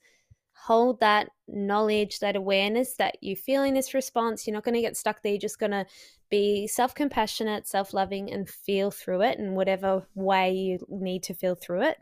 hold 0.52 1.00
that 1.00 1.28
knowledge, 1.49 2.21
that 2.21 2.37
awareness 2.37 2.95
that 2.95 3.16
you're 3.21 3.37
feeling 3.37 3.75
this 3.75 3.95
response. 3.95 4.47
You're 4.47 4.54
not 4.54 4.64
going 4.64 4.75
to 4.75 4.81
get 4.81 4.97
stuck 4.97 5.23
there. 5.23 5.33
You're 5.33 5.40
just 5.40 5.59
going 5.59 5.73
to 5.73 5.87
be 6.32 6.66
self 6.66 6.94
compassionate, 6.94 7.68
self 7.68 7.92
loving, 7.92 8.32
and 8.32 8.48
feel 8.48 8.90
through 8.90 9.20
it 9.20 9.38
in 9.38 9.54
whatever 9.54 10.08
way 10.14 10.52
you 10.52 10.78
need 10.88 11.22
to 11.24 11.34
feel 11.34 11.54
through 11.54 11.82
it, 11.82 11.98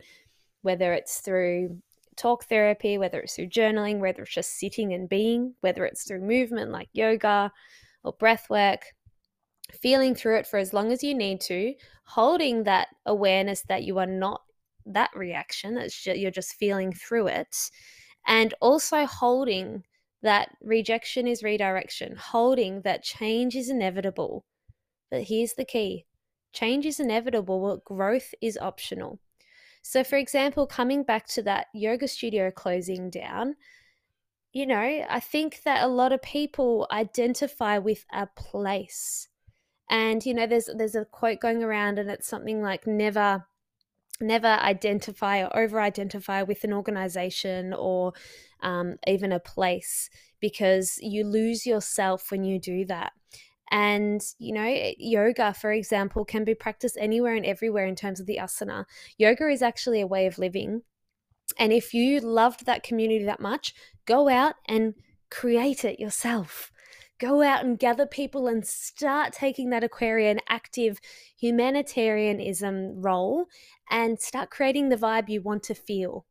whether 0.63 0.93
it's 0.93 1.19
through 1.19 1.83
talk 2.17 2.45
therapy, 2.45 2.97
whether 2.97 3.19
it's 3.21 3.35
through 3.35 3.49
journaling, 3.49 3.99
whether 3.99 4.23
it's 4.23 4.33
just 4.33 4.57
sitting 4.57 4.93
and 4.93 5.09
being, 5.09 5.55
whether 5.63 5.85
it's 5.85 6.05
through 6.05 6.21
movement 6.21 6.71
like 6.71 6.89
yoga 6.93 7.51
or 8.05 8.13
breath 8.13 8.49
work, 8.49 8.83
feeling 9.73 10.15
through 10.15 10.39
it 10.39 10.47
for 10.47 10.59
as 10.59 10.73
long 10.73 10.93
as 10.93 11.03
you 11.03 11.13
need 11.13 11.41
to, 11.41 11.75
holding 12.05 12.63
that 12.63 12.87
awareness 13.07 13.63
that 13.69 13.83
you 13.83 13.99
are 13.99 14.07
not 14.07 14.43
that 14.87 15.11
reaction, 15.13 15.75
that 15.75 15.91
you're 16.07 16.31
just 16.31 16.55
feeling 16.55 16.93
through 16.93 17.27
it, 17.27 17.57
and 18.29 18.55
also 18.61 19.07
holding 19.07 19.83
that 20.23 20.57
rejection 20.61 21.27
is 21.27 21.43
redirection, 21.43 22.17
holding 22.17 22.83
that 22.83 23.03
change 23.03 23.57
is 23.57 23.71
inevitable. 23.71 24.45
But 25.11 25.25
here's 25.25 25.55
the 25.55 25.65
key 25.65 26.07
change 26.53 26.85
is 26.85 27.01
inevitable, 27.01 27.61
but 27.61 27.85
growth 27.85 28.35
is 28.41 28.59
optional. 28.61 29.21
So, 29.83 30.05
for 30.05 30.17
example, 30.17 30.67
coming 30.67 31.05
back 31.05 31.27
to 31.29 31.43
that 31.43 31.69
yoga 31.73 32.09
studio 32.09 32.51
closing 32.51 33.09
down, 33.09 33.55
you 34.53 34.67
know, 34.67 35.05
I 35.09 35.21
think 35.21 35.63
that 35.65 35.85
a 35.85 35.89
lot 35.89 36.13
of 36.13 36.23
people 36.23 36.87
identify 36.91 37.79
with 37.79 38.05
a 38.13 38.27
place. 38.27 39.29
And 39.89 40.25
you 40.25 40.35
know, 40.35 40.47
there's 40.47 40.69
there's 40.77 40.95
a 40.95 41.05
quote 41.05 41.41
going 41.41 41.63
around 41.63 41.99
and 41.99 42.11
it's 42.11 42.29
something 42.29 42.63
like 42.63 42.87
never 42.87 43.47
never 44.21 44.49
identify 44.49 45.43
or 45.43 45.57
over 45.57 45.81
identify 45.81 46.43
with 46.43 46.65
an 46.65 46.73
organization 46.73 47.73
or 47.73 48.13
um, 48.63 48.97
even 49.07 49.33
a 49.33 49.41
place 49.41 50.11
because 50.41 50.99
you 51.01 51.25
lose 51.25 51.67
yourself 51.67 52.31
when 52.31 52.45
you 52.45 52.59
do 52.59 52.85
that. 52.87 53.13
And, 53.71 54.21
you 54.39 54.53
know, 54.53 54.93
yoga, 54.99 55.55
for 55.55 55.73
example, 55.73 56.25
can 56.25 56.45
be 56.45 56.55
practiced 56.55 56.97
anywhere 56.99 57.35
and 57.35 57.47
everywhere 57.47 57.87
in 57.87 57.95
terms 57.95 58.19
of 58.19 58.27
the 58.27 58.39
asana. 58.41 58.85
Yoga 59.17 59.49
is 59.49 59.63
actually 59.63 60.01
a 60.01 60.09
way 60.09 60.27
of 60.27 60.39
living. 60.39 60.83
And 61.57 61.73
if 61.73 61.95
you 61.95 62.21
loved 62.21 62.67
that 62.67 62.83
community 62.83 63.25
that 63.25 63.41
much, 63.41 63.75
go 64.07 64.29
out 64.29 64.55
and 64.67 64.95
create 65.31 65.85
it 65.85 66.01
yourself. 66.01 66.73
Go 67.21 67.43
out 67.43 67.65
and 67.65 67.79
gather 67.79 68.07
people 68.07 68.49
and 68.49 68.67
start 68.67 69.35
taking 69.35 69.69
that 69.71 69.85
Aquarian 69.85 70.41
active 70.49 70.99
humanitarianism 71.37 73.03
role 73.03 73.47
and 73.91 74.19
start 74.19 74.51
creating 74.51 74.89
the 74.89 74.97
vibe 74.97 75.29
you 75.29 75.43
want 75.43 75.63
to 75.65 75.75
feel. 75.75 76.25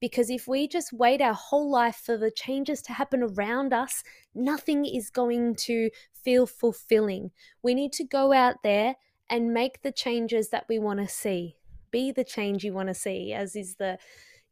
Because 0.00 0.30
if 0.30 0.46
we 0.46 0.68
just 0.68 0.92
wait 0.92 1.20
our 1.20 1.34
whole 1.34 1.70
life 1.70 2.00
for 2.04 2.16
the 2.16 2.30
changes 2.30 2.80
to 2.82 2.92
happen 2.92 3.22
around 3.22 3.72
us, 3.72 4.04
nothing 4.34 4.84
is 4.84 5.10
going 5.10 5.56
to 5.56 5.90
feel 6.12 6.46
fulfilling. 6.46 7.32
We 7.62 7.74
need 7.74 7.92
to 7.94 8.04
go 8.04 8.32
out 8.32 8.62
there 8.62 8.94
and 9.28 9.52
make 9.52 9.82
the 9.82 9.92
changes 9.92 10.50
that 10.50 10.66
we 10.68 10.78
want 10.78 11.00
to 11.00 11.08
see. 11.08 11.56
Be 11.90 12.12
the 12.12 12.24
change 12.24 12.62
you 12.62 12.72
want 12.72 12.88
to 12.88 12.94
see, 12.94 13.32
as 13.32 13.56
is 13.56 13.76
the, 13.76 13.98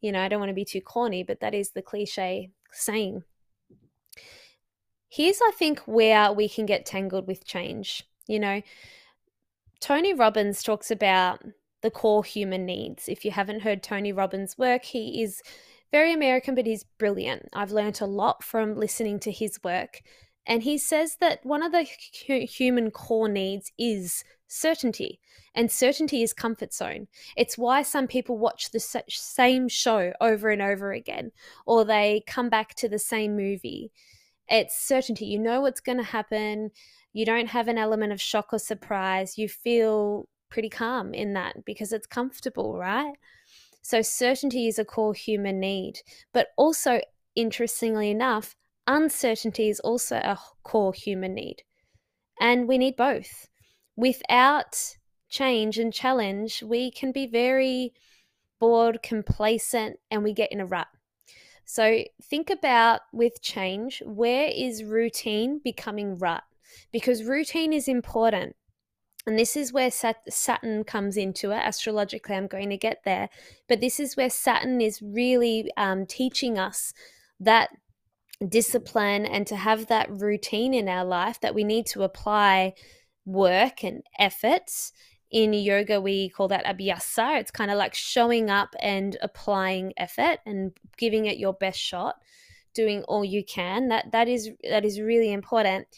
you 0.00 0.10
know, 0.12 0.20
I 0.20 0.28
don't 0.28 0.40
want 0.40 0.50
to 0.50 0.54
be 0.54 0.64
too 0.64 0.80
corny, 0.80 1.22
but 1.22 1.40
that 1.40 1.54
is 1.54 1.70
the 1.70 1.82
cliche 1.82 2.50
saying. 2.72 3.22
Here's, 5.14 5.40
I 5.40 5.52
think, 5.52 5.78
where 5.86 6.32
we 6.32 6.48
can 6.48 6.66
get 6.66 6.84
tangled 6.84 7.28
with 7.28 7.46
change. 7.46 8.02
You 8.26 8.40
know, 8.40 8.62
Tony 9.78 10.12
Robbins 10.12 10.60
talks 10.60 10.90
about 10.90 11.40
the 11.82 11.90
core 11.90 12.24
human 12.24 12.66
needs. 12.66 13.08
If 13.08 13.24
you 13.24 13.30
haven't 13.30 13.60
heard 13.60 13.80
Tony 13.80 14.12
Robbins' 14.12 14.58
work, 14.58 14.82
he 14.84 15.22
is 15.22 15.40
very 15.92 16.12
American, 16.12 16.56
but 16.56 16.66
he's 16.66 16.82
brilliant. 16.98 17.48
I've 17.52 17.70
learned 17.70 18.00
a 18.00 18.06
lot 18.06 18.42
from 18.42 18.74
listening 18.74 19.20
to 19.20 19.30
his 19.30 19.60
work. 19.62 20.02
And 20.46 20.64
he 20.64 20.78
says 20.78 21.18
that 21.20 21.46
one 21.46 21.62
of 21.62 21.70
the 21.70 21.84
human 21.84 22.90
core 22.90 23.28
needs 23.28 23.70
is 23.78 24.24
certainty. 24.48 25.20
And 25.54 25.70
certainty 25.70 26.24
is 26.24 26.32
comfort 26.32 26.74
zone. 26.74 27.06
It's 27.36 27.56
why 27.56 27.82
some 27.82 28.08
people 28.08 28.36
watch 28.36 28.72
the 28.72 28.80
same 29.08 29.68
show 29.68 30.12
over 30.20 30.48
and 30.48 30.60
over 30.60 30.90
again, 30.90 31.30
or 31.66 31.84
they 31.84 32.24
come 32.26 32.48
back 32.48 32.74
to 32.74 32.88
the 32.88 32.98
same 32.98 33.36
movie. 33.36 33.92
It's 34.48 34.76
certainty. 34.78 35.26
You 35.26 35.38
know 35.38 35.60
what's 35.60 35.80
going 35.80 35.98
to 35.98 36.04
happen. 36.04 36.70
You 37.12 37.24
don't 37.24 37.48
have 37.48 37.68
an 37.68 37.78
element 37.78 38.12
of 38.12 38.20
shock 38.20 38.48
or 38.52 38.58
surprise. 38.58 39.38
You 39.38 39.48
feel 39.48 40.28
pretty 40.50 40.68
calm 40.68 41.14
in 41.14 41.32
that 41.34 41.64
because 41.64 41.92
it's 41.92 42.06
comfortable, 42.06 42.78
right? 42.78 43.14
So, 43.82 44.02
certainty 44.02 44.66
is 44.66 44.78
a 44.78 44.84
core 44.84 45.14
human 45.14 45.60
need. 45.60 46.00
But 46.32 46.48
also, 46.56 47.00
interestingly 47.34 48.10
enough, 48.10 48.56
uncertainty 48.86 49.68
is 49.68 49.80
also 49.80 50.16
a 50.16 50.38
core 50.62 50.94
human 50.94 51.34
need. 51.34 51.62
And 52.40 52.66
we 52.66 52.78
need 52.78 52.96
both. 52.96 53.48
Without 53.96 54.96
change 55.28 55.78
and 55.78 55.92
challenge, 55.92 56.62
we 56.62 56.90
can 56.90 57.12
be 57.12 57.26
very 57.26 57.92
bored, 58.58 59.02
complacent, 59.02 59.98
and 60.10 60.22
we 60.22 60.32
get 60.32 60.52
in 60.52 60.60
a 60.60 60.66
rut. 60.66 60.88
So, 61.64 62.04
think 62.22 62.50
about 62.50 63.00
with 63.12 63.42
change 63.42 64.02
where 64.04 64.48
is 64.48 64.84
routine 64.84 65.60
becoming 65.62 66.18
rut? 66.18 66.42
Because 66.92 67.24
routine 67.24 67.72
is 67.72 67.88
important. 67.88 68.56
And 69.26 69.38
this 69.38 69.56
is 69.56 69.72
where 69.72 69.90
Saturn 69.90 70.84
comes 70.84 71.16
into 71.16 71.50
it. 71.50 71.62
Astrologically, 71.64 72.36
I'm 72.36 72.46
going 72.46 72.68
to 72.68 72.76
get 72.76 72.98
there. 73.04 73.30
But 73.68 73.80
this 73.80 73.98
is 73.98 74.16
where 74.16 74.28
Saturn 74.28 74.82
is 74.82 75.00
really 75.00 75.70
um, 75.78 76.04
teaching 76.04 76.58
us 76.58 76.92
that 77.40 77.70
discipline 78.46 79.24
and 79.24 79.46
to 79.46 79.56
have 79.56 79.86
that 79.86 80.10
routine 80.10 80.74
in 80.74 80.88
our 80.88 81.04
life 81.04 81.40
that 81.40 81.54
we 81.54 81.64
need 81.64 81.86
to 81.86 82.02
apply 82.02 82.74
work 83.24 83.82
and 83.82 84.02
efforts. 84.18 84.92
In 85.34 85.52
yoga, 85.52 86.00
we 86.00 86.28
call 86.28 86.46
that 86.46 86.64
abhyasa. 86.64 87.40
It's 87.40 87.50
kind 87.50 87.72
of 87.72 87.76
like 87.76 87.92
showing 87.92 88.50
up 88.50 88.76
and 88.78 89.16
applying 89.20 89.92
effort 89.96 90.38
and 90.46 90.70
giving 90.96 91.26
it 91.26 91.38
your 91.38 91.52
best 91.52 91.80
shot, 91.80 92.20
doing 92.72 93.02
all 93.08 93.24
you 93.24 93.44
can. 93.44 93.88
That 93.88 94.12
that 94.12 94.28
is 94.28 94.50
that 94.70 94.84
is 94.84 95.00
really 95.00 95.32
important. 95.32 95.88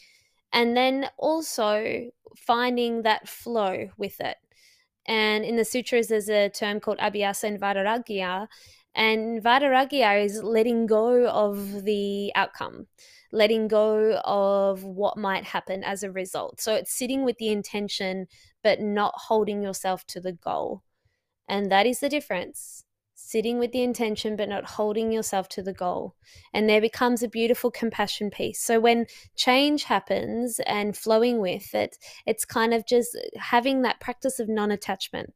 And 0.51 0.75
then 0.75 1.11
also 1.19 2.09
finding 2.35 3.03
that 3.03 3.29
flow 3.29 3.89
with 3.95 4.19
it. 4.21 4.37
And 5.05 5.45
in 5.45 5.55
the 5.55 5.65
sutras, 5.65 6.07
there's 6.07 6.29
a 6.29 6.49
term 6.49 6.79
called 6.79 6.97
abhyasa 6.97 7.43
and 7.43 7.61
vairagya. 7.61 8.47
And 8.95 9.43
vairagya 9.43 10.25
is 10.25 10.41
letting 10.41 10.87
go 10.87 11.27
of 11.27 11.83
the 11.83 12.31
outcome, 12.33 12.87
letting 13.31 13.67
go 13.67 14.21
of 14.23 14.83
what 14.83 15.17
might 15.17 15.43
happen 15.43 15.83
as 15.83 16.03
a 16.03 16.11
result. 16.11 16.61
So 16.61 16.73
it's 16.73 16.93
sitting 16.93 17.25
with 17.25 17.37
the 17.37 17.49
intention, 17.49 18.27
but 18.63 18.79
not 18.79 19.13
holding 19.15 19.61
yourself 19.61 20.05
to 20.07 20.19
the 20.21 20.33
goal. 20.33 20.83
And 21.47 21.71
that 21.71 21.85
is 21.85 21.99
the 21.99 22.09
difference 22.09 22.83
sitting 23.27 23.57
with 23.59 23.73
the 23.73 23.83
intention 23.83 24.37
but 24.37 24.47
not 24.47 24.63
holding 24.63 25.11
yourself 25.11 25.49
to 25.49 25.61
the 25.61 25.73
goal. 25.73 26.15
And 26.53 26.69
there 26.69 26.79
becomes 26.79 27.21
a 27.21 27.27
beautiful 27.27 27.69
compassion 27.69 28.29
piece. 28.29 28.61
So 28.61 28.79
when 28.79 29.05
change 29.35 29.83
happens 29.83 30.61
and 30.65 30.95
flowing 30.95 31.39
with 31.41 31.75
it, 31.75 31.97
it's 32.25 32.45
kind 32.45 32.73
of 32.73 32.87
just 32.87 33.17
having 33.35 33.81
that 33.81 33.99
practice 33.99 34.39
of 34.39 34.47
non 34.47 34.71
attachment. 34.71 35.33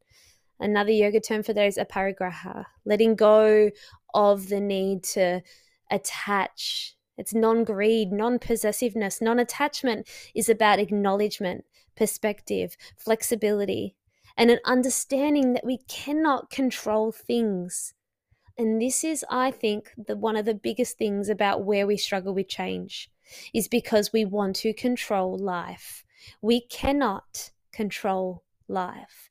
Another 0.60 0.91
yoga 0.91 1.19
term 1.19 1.43
for 1.43 1.53
that 1.53 1.65
is 1.65 1.77
aparigraha, 1.77 2.65
letting 2.86 3.15
go 3.15 3.71
of 4.13 4.48
the 4.48 4.62
need 4.62 5.03
to 5.03 5.41
attach. 5.89 6.95
It's 7.21 7.35
non 7.35 7.63
greed, 7.63 8.11
non 8.11 8.39
possessiveness. 8.39 9.21
Non 9.21 9.37
attachment 9.37 10.07
is 10.33 10.49
about 10.49 10.79
acknowledgement, 10.79 11.65
perspective, 11.95 12.75
flexibility, 12.97 13.95
and 14.35 14.49
an 14.49 14.57
understanding 14.65 15.53
that 15.53 15.63
we 15.63 15.77
cannot 15.87 16.49
control 16.49 17.11
things. 17.11 17.93
And 18.57 18.81
this 18.81 19.03
is, 19.03 19.23
I 19.29 19.51
think, 19.51 19.91
the, 19.95 20.17
one 20.17 20.35
of 20.35 20.45
the 20.45 20.55
biggest 20.55 20.97
things 20.97 21.29
about 21.29 21.63
where 21.63 21.85
we 21.85 21.95
struggle 21.95 22.33
with 22.33 22.49
change 22.49 23.11
is 23.53 23.67
because 23.67 24.11
we 24.11 24.25
want 24.25 24.55
to 24.57 24.73
control 24.73 25.37
life. 25.37 26.03
We 26.41 26.61
cannot 26.61 27.51
control 27.71 28.43
life. 28.67 29.29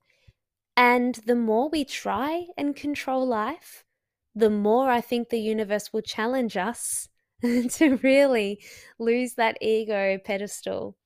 And 0.77 1.17
the 1.27 1.35
more 1.35 1.69
we 1.69 1.85
try 1.85 2.47
and 2.57 2.77
control 2.77 3.27
life, 3.27 3.85
the 4.33 4.49
more 4.49 4.89
I 4.89 5.01
think 5.01 5.29
the 5.29 5.41
universe 5.41 5.93
will 5.93 6.03
challenge 6.03 6.57
us 6.57 7.09
to 7.71 7.97
really 8.03 8.63
lose 8.99 9.35
that 9.35 9.57
ego 9.61 10.19
pedestal 10.25 10.97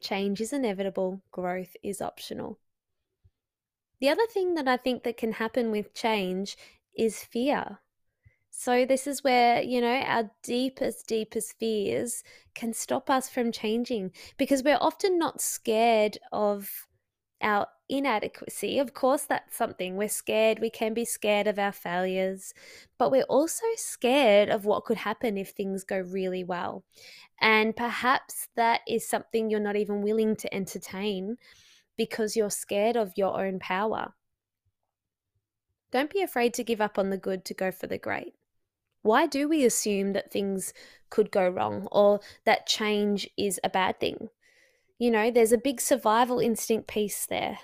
Change 0.00 0.40
is 0.40 0.52
inevitable, 0.52 1.22
growth 1.30 1.76
is 1.82 2.00
optional. 2.00 2.58
The 4.00 4.08
other 4.08 4.26
thing 4.26 4.54
that 4.54 4.68
I 4.68 4.76
think 4.76 5.04
that 5.04 5.16
can 5.16 5.32
happen 5.32 5.70
with 5.70 5.94
change 5.94 6.56
is 6.94 7.24
fear. 7.24 7.80
So, 8.50 8.86
this 8.86 9.06
is 9.06 9.24
where, 9.24 9.62
you 9.62 9.80
know, 9.80 10.00
our 10.00 10.30
deepest, 10.42 11.06
deepest 11.06 11.58
fears 11.58 12.22
can 12.54 12.72
stop 12.72 13.10
us 13.10 13.28
from 13.28 13.52
changing 13.52 14.12
because 14.38 14.62
we're 14.62 14.78
often 14.80 15.18
not 15.18 15.40
scared 15.40 16.18
of 16.32 16.86
our 17.40 17.68
inadequacy. 17.88 18.78
Of 18.78 18.94
course, 18.94 19.22
that's 19.22 19.56
something 19.56 19.96
we're 19.96 20.08
scared. 20.08 20.58
We 20.58 20.70
can 20.70 20.94
be 20.94 21.04
scared 21.04 21.46
of 21.46 21.58
our 21.58 21.72
failures, 21.72 22.54
but 22.98 23.10
we're 23.10 23.22
also 23.24 23.66
scared 23.76 24.48
of 24.48 24.64
what 24.64 24.84
could 24.84 24.98
happen 24.98 25.38
if 25.38 25.50
things 25.50 25.84
go 25.84 25.98
really 25.98 26.44
well. 26.44 26.84
And 27.40 27.76
perhaps 27.76 28.48
that 28.56 28.80
is 28.88 29.08
something 29.08 29.50
you're 29.50 29.60
not 29.60 29.76
even 29.76 30.02
willing 30.02 30.36
to 30.36 30.54
entertain 30.54 31.36
because 31.96 32.36
you're 32.36 32.50
scared 32.50 32.96
of 32.96 33.12
your 33.16 33.40
own 33.40 33.58
power. 33.58 34.14
Don't 35.90 36.10
be 36.10 36.22
afraid 36.22 36.52
to 36.54 36.64
give 36.64 36.80
up 36.80 36.98
on 36.98 37.10
the 37.10 37.18
good 37.18 37.44
to 37.46 37.54
go 37.54 37.70
for 37.70 37.86
the 37.86 37.98
great. 37.98 38.34
Why 39.02 39.26
do 39.26 39.48
we 39.48 39.64
assume 39.64 40.14
that 40.14 40.32
things 40.32 40.74
could 41.10 41.30
go 41.30 41.48
wrong 41.48 41.86
or 41.92 42.20
that 42.44 42.66
change 42.66 43.30
is 43.36 43.60
a 43.62 43.70
bad 43.70 44.00
thing? 44.00 44.30
You 44.98 45.10
know, 45.10 45.30
there's 45.30 45.52
a 45.52 45.58
big 45.58 45.80
survival 45.80 46.40
instinct 46.40 46.88
piece 46.88 47.24
there. 47.24 47.58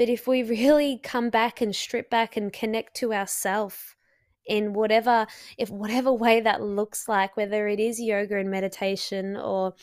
But 0.00 0.08
if 0.08 0.26
we 0.26 0.42
really 0.42 0.96
come 0.96 1.28
back 1.28 1.60
and 1.60 1.76
strip 1.76 2.08
back 2.08 2.34
and 2.34 2.50
connect 2.50 2.96
to 2.96 3.12
ourself 3.12 3.96
in 4.46 4.72
whatever 4.72 5.26
if 5.58 5.68
whatever 5.68 6.10
way 6.10 6.40
that 6.40 6.62
looks 6.62 7.06
like, 7.06 7.36
whether 7.36 7.68
it 7.68 7.78
is 7.78 8.00
yoga 8.00 8.38
and 8.38 8.50
meditation 8.50 9.36
or 9.36 9.74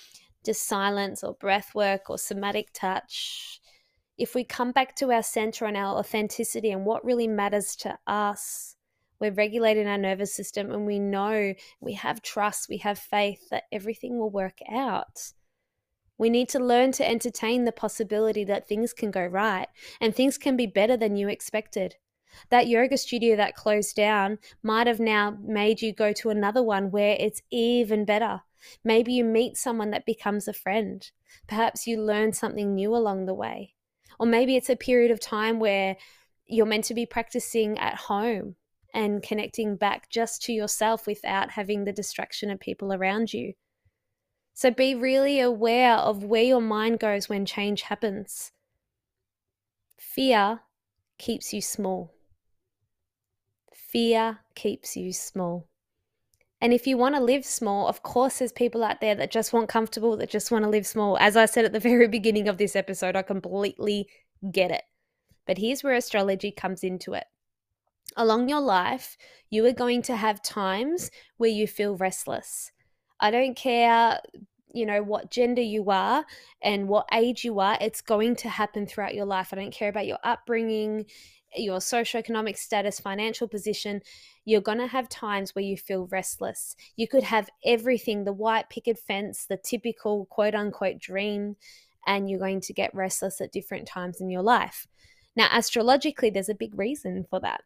just 0.43 0.65
silence 0.65 1.23
or 1.23 1.35
breath 1.35 1.75
work 1.75 2.09
or 2.09 2.17
somatic 2.17 2.69
touch, 2.73 3.61
if 4.17 4.33
we 4.33 4.43
come 4.43 4.71
back 4.71 4.95
to 4.95 5.11
our 5.11 5.21
center 5.21 5.65
and 5.65 5.77
our 5.77 5.99
authenticity 5.99 6.71
and 6.71 6.83
what 6.83 7.05
really 7.05 7.27
matters 7.27 7.75
to 7.75 7.99
us, 8.07 8.75
we're 9.19 9.29
regulating 9.29 9.85
our 9.85 9.99
nervous 9.99 10.33
system 10.33 10.71
and 10.71 10.87
we 10.87 10.97
know 10.97 11.53
we 11.79 11.93
have 11.93 12.23
trust, 12.23 12.69
we 12.69 12.77
have 12.77 12.97
faith 12.97 13.49
that 13.51 13.65
everything 13.71 14.17
will 14.17 14.31
work 14.31 14.61
out. 14.67 15.33
We 16.17 16.29
need 16.29 16.49
to 16.49 16.59
learn 16.59 16.91
to 16.93 17.07
entertain 17.07 17.65
the 17.65 17.71
possibility 17.71 18.43
that 18.45 18.67
things 18.67 18.93
can 18.93 19.11
go 19.11 19.25
right 19.25 19.67
and 20.01 20.15
things 20.15 20.37
can 20.37 20.57
be 20.57 20.65
better 20.65 20.97
than 20.97 21.15
you 21.15 21.29
expected. 21.29 21.95
That 22.49 22.67
yoga 22.67 22.97
studio 22.97 23.35
that 23.35 23.55
closed 23.55 23.95
down 23.95 24.39
might 24.61 24.87
have 24.87 24.99
now 24.99 25.37
made 25.41 25.81
you 25.81 25.93
go 25.93 26.13
to 26.13 26.29
another 26.29 26.63
one 26.63 26.91
where 26.91 27.15
it's 27.19 27.41
even 27.51 28.05
better. 28.05 28.41
Maybe 28.83 29.13
you 29.13 29.23
meet 29.23 29.57
someone 29.57 29.91
that 29.91 30.05
becomes 30.05 30.47
a 30.47 30.53
friend. 30.53 31.09
Perhaps 31.47 31.87
you 31.87 32.01
learn 32.01 32.33
something 32.33 32.73
new 32.73 32.95
along 32.95 33.25
the 33.25 33.33
way. 33.33 33.75
Or 34.19 34.25
maybe 34.25 34.55
it's 34.55 34.69
a 34.69 34.75
period 34.75 35.11
of 35.11 35.19
time 35.19 35.59
where 35.59 35.95
you're 36.47 36.65
meant 36.65 36.85
to 36.85 36.93
be 36.93 37.05
practicing 37.05 37.77
at 37.77 37.95
home 37.95 38.55
and 38.93 39.21
connecting 39.21 39.75
back 39.75 40.09
just 40.09 40.41
to 40.43 40.53
yourself 40.53 41.05
without 41.05 41.51
having 41.51 41.83
the 41.83 41.93
distraction 41.93 42.49
of 42.49 42.59
people 42.59 42.93
around 42.93 43.33
you. 43.33 43.53
So 44.57 44.71
be 44.71 44.95
really 44.95 45.39
aware 45.39 45.93
of 45.93 46.23
where 46.23 46.41
your 46.41 46.61
mind 46.61 46.97
goes 46.97 47.29
when 47.29 47.45
change 47.45 47.83
happens. 47.83 48.53
Fear 49.99 50.61
keeps 51.19 51.53
you 51.53 51.61
small. 51.61 52.15
Fear 53.71 54.39
keeps 54.55 54.97
you 54.97 55.13
small. 55.13 55.67
And 56.59 56.73
if 56.73 56.87
you 56.87 56.97
want 56.97 57.13
to 57.13 57.21
live 57.21 57.45
small, 57.45 57.87
of 57.87 58.01
course, 58.01 58.39
there's 58.39 58.51
people 58.51 58.83
out 58.83 58.99
there 58.99 59.13
that 59.13 59.29
just 59.29 59.53
want 59.53 59.69
comfortable, 59.69 60.17
that 60.17 60.31
just 60.31 60.49
want 60.49 60.63
to 60.63 60.71
live 60.71 60.87
small. 60.87 61.19
As 61.19 61.37
I 61.37 61.45
said 61.45 61.65
at 61.65 61.71
the 61.71 61.79
very 61.91 62.07
beginning 62.07 62.47
of 62.47 62.57
this 62.57 62.75
episode, 62.75 63.15
I 63.15 63.21
completely 63.21 64.09
get 64.51 64.71
it. 64.71 64.85
But 65.45 65.59
here's 65.59 65.83
where 65.83 65.93
astrology 65.93 66.49
comes 66.49 66.83
into 66.83 67.13
it. 67.13 67.25
Along 68.15 68.49
your 68.49 68.61
life, 68.61 69.17
you 69.51 69.63
are 69.67 69.71
going 69.71 70.01
to 70.01 70.15
have 70.15 70.41
times 70.41 71.11
where 71.37 71.51
you 71.51 71.67
feel 71.67 71.95
restless. 71.95 72.71
I 73.19 73.31
don't 73.31 73.55
care, 73.55 74.19
you 74.73 74.85
know, 74.85 75.01
what 75.01 75.31
gender 75.31 75.61
you 75.61 75.89
are 75.89 76.25
and 76.61 76.87
what 76.87 77.07
age 77.13 77.43
you 77.43 77.59
are, 77.59 77.77
it's 77.81 78.01
going 78.01 78.35
to 78.37 78.49
happen 78.49 78.85
throughout 78.85 79.15
your 79.15 79.25
life. 79.25 79.49
I 79.51 79.55
don't 79.55 79.73
care 79.73 79.89
about 79.89 80.07
your 80.07 80.19
upbringing, 80.23 81.05
your 81.55 81.79
socioeconomic 81.79 82.57
status, 82.57 82.99
financial 82.99 83.47
position, 83.47 84.01
you're 84.47 84.61
going 84.61 84.77
to 84.77 84.87
have 84.87 85.09
times 85.09 85.53
where 85.53 85.65
you 85.65 85.75
feel 85.75 86.07
restless. 86.07 86.77
You 86.95 87.05
could 87.05 87.23
have 87.23 87.49
everything 87.65 88.23
the 88.23 88.31
white 88.31 88.69
picket 88.69 88.97
fence, 88.97 89.45
the 89.45 89.57
typical 89.57 90.25
quote 90.27 90.55
unquote 90.55 90.99
dream, 90.99 91.57
and 92.05 92.29
you're 92.29 92.39
going 92.39 92.61
to 92.61 92.73
get 92.73 92.95
restless 92.95 93.41
at 93.41 93.51
different 93.51 93.89
times 93.89 94.21
in 94.21 94.29
your 94.29 94.41
life. 94.41 94.87
Now, 95.35 95.49
astrologically, 95.51 96.29
there's 96.29 96.47
a 96.47 96.55
big 96.55 96.79
reason 96.79 97.25
for 97.29 97.41
that. 97.41 97.61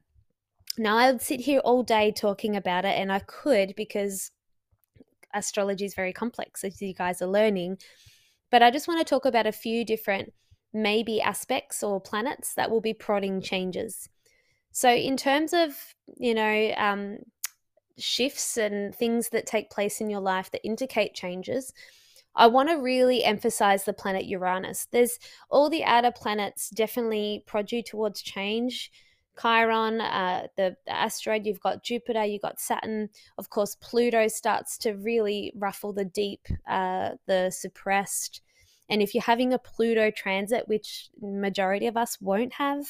Now, 0.78 0.98
I 0.98 1.12
would 1.12 1.22
sit 1.22 1.42
here 1.42 1.60
all 1.60 1.84
day 1.84 2.12
talking 2.12 2.56
about 2.56 2.84
it, 2.84 2.98
and 2.98 3.12
I 3.12 3.20
could 3.20 3.76
because 3.76 4.32
astrology 5.34 5.86
is 5.86 5.96
very 5.96 6.14
complex, 6.14 6.64
as 6.64 6.82
you 6.82 6.94
guys 6.94 7.22
are 7.22 7.28
learning. 7.28 7.78
But 8.50 8.64
I 8.64 8.72
just 8.72 8.88
want 8.88 9.00
to 9.00 9.10
talk 9.10 9.26
about 9.26 9.48
a 9.48 9.52
few 9.52 9.86
different 9.86 10.34
maybe 10.74 11.22
aspects 11.22 11.84
or 11.84 12.00
planets 12.00 12.54
that 12.56 12.70
will 12.70 12.82
be 12.82 12.94
prodding 12.94 13.42
changes. 13.42 14.10
So, 14.72 14.90
in 14.90 15.18
terms 15.18 15.54
of, 15.54 15.76
you 16.18 16.34
know, 16.34 16.74
um, 16.78 17.20
shifts 17.98 18.58
and 18.58 18.96
things 18.96 19.30
that 19.30 19.46
take 19.46 19.70
place 19.70 20.02
in 20.02 20.10
your 20.10 20.22
life 20.22 20.52
that 20.52 20.66
indicate 20.66 21.14
changes, 21.14 21.74
I 22.36 22.48
want 22.48 22.70
to 22.70 22.76
really 22.76 23.24
emphasize 23.24 23.84
the 23.84 23.94
planet 23.94 24.26
Uranus. 24.26 24.88
There's 24.92 25.20
all 25.50 25.70
the 25.70 25.84
outer 25.84 26.12
planets 26.12 26.70
definitely 26.70 27.44
prod 27.46 27.72
you 27.72 27.84
towards 27.84 28.22
change. 28.22 28.92
Chiron, 29.40 30.02
uh, 30.02 30.48
the, 30.58 30.76
the, 30.86 30.92
asteroid, 30.92 31.46
you've 31.46 31.60
got 31.62 31.84
Jupiter, 31.84 32.26
you've 32.26 32.42
got 32.42 32.60
Saturn. 32.60 33.10
Of 33.38 33.50
course, 33.50 33.76
Pluto 33.76 34.28
starts 34.28 34.78
to 34.80 34.92
really 34.94 35.54
ruffle 35.56 35.94
the 35.94 36.06
deep, 36.06 36.48
uh, 36.68 37.12
the 37.28 37.50
suppressed. 37.52 38.42
And 38.90 39.02
if 39.02 39.16
you're 39.16 39.24
having 39.24 39.54
a 39.54 39.60
Pluto 39.60 40.12
transit, 40.12 40.68
which 40.68 41.10
majority 41.22 41.88
of 41.88 41.98
us 41.98 42.20
won't 42.20 42.54
have, 42.54 42.86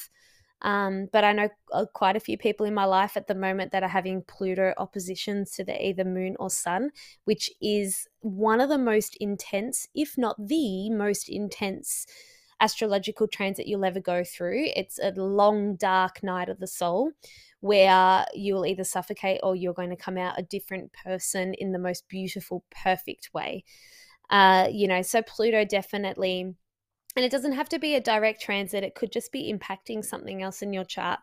um, 0.62 1.08
but 1.12 1.24
I 1.24 1.32
know 1.32 1.48
uh, 1.72 1.86
quite 1.92 2.16
a 2.16 2.20
few 2.20 2.38
people 2.38 2.66
in 2.66 2.74
my 2.74 2.84
life 2.84 3.16
at 3.16 3.26
the 3.26 3.34
moment 3.34 3.72
that 3.72 3.82
are 3.82 3.88
having 3.88 4.22
Pluto 4.22 4.72
oppositions 4.78 5.52
to 5.52 5.64
the 5.64 5.84
either 5.84 6.04
moon 6.04 6.36
or 6.38 6.50
sun, 6.50 6.90
which 7.24 7.50
is 7.60 8.08
one 8.20 8.60
of 8.60 8.68
the 8.68 8.78
most 8.78 9.16
intense, 9.20 9.88
if 9.94 10.16
not 10.16 10.36
the 10.38 10.88
most 10.90 11.28
intense 11.28 12.06
astrological 12.62 13.26
transit 13.26 13.66
you'll 13.66 13.84
ever 13.84 14.00
go 14.00 14.22
through. 14.22 14.68
It's 14.76 14.98
a 14.98 15.10
long, 15.10 15.74
dark 15.74 16.22
night 16.22 16.48
of 16.48 16.60
the 16.60 16.66
soul 16.66 17.10
where 17.60 18.24
you'll 18.32 18.64
either 18.64 18.84
suffocate 18.84 19.40
or 19.42 19.56
you're 19.56 19.74
going 19.74 19.90
to 19.90 19.96
come 19.96 20.16
out 20.16 20.38
a 20.38 20.42
different 20.42 20.92
person 20.92 21.54
in 21.54 21.72
the 21.72 21.78
most 21.78 22.08
beautiful, 22.08 22.64
perfect 22.70 23.30
way. 23.34 23.64
Uh, 24.30 24.68
you 24.70 24.86
know, 24.86 25.02
so 25.02 25.22
Pluto 25.22 25.64
definitely, 25.64 26.54
and 27.16 27.24
it 27.24 27.32
doesn't 27.32 27.52
have 27.52 27.68
to 27.68 27.80
be 27.80 27.96
a 27.96 28.00
direct 28.00 28.40
transit, 28.40 28.84
it 28.84 28.94
could 28.94 29.12
just 29.12 29.32
be 29.32 29.52
impacting 29.52 30.04
something 30.04 30.40
else 30.40 30.62
in 30.62 30.72
your 30.72 30.84
chart. 30.84 31.18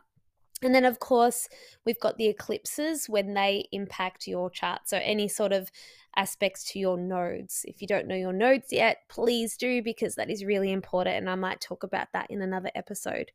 And 0.61 0.75
then, 0.75 0.83
of 0.83 0.99
course, 0.99 1.47
we've 1.85 1.99
got 2.01 2.17
the 2.17 2.27
eclipses 2.27 3.07
when 3.07 3.33
they 3.33 3.69
impact 3.71 4.27
your 4.27 4.49
chart. 4.49 4.81
So, 4.85 4.99
any 5.01 5.29
sort 5.29 5.53
of 5.53 5.71
aspects 6.19 6.65
to 6.65 6.79
your 6.79 6.97
nodes. 6.97 7.63
If 7.65 7.81
you 7.81 7.87
don't 7.87 8.05
know 8.05 8.15
your 8.15 8.33
nodes 8.33 8.67
yet, 8.71 8.97
please 9.07 9.55
do 9.55 9.81
because 9.81 10.15
that 10.15 10.29
is 10.29 10.43
really 10.43 10.71
important. 10.71 11.15
And 11.15 11.29
I 11.29 11.35
might 11.35 11.61
talk 11.61 11.83
about 11.83 12.09
that 12.11 12.29
in 12.29 12.41
another 12.41 12.69
episode. 12.75 13.31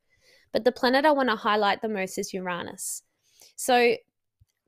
But 0.53 0.65
the 0.65 0.73
planet 0.73 1.07
I 1.07 1.11
want 1.13 1.31
to 1.31 1.37
highlight 1.37 1.81
the 1.81 1.89
most 1.89 2.19
is 2.19 2.35
Uranus. 2.35 3.03
So, 3.57 3.97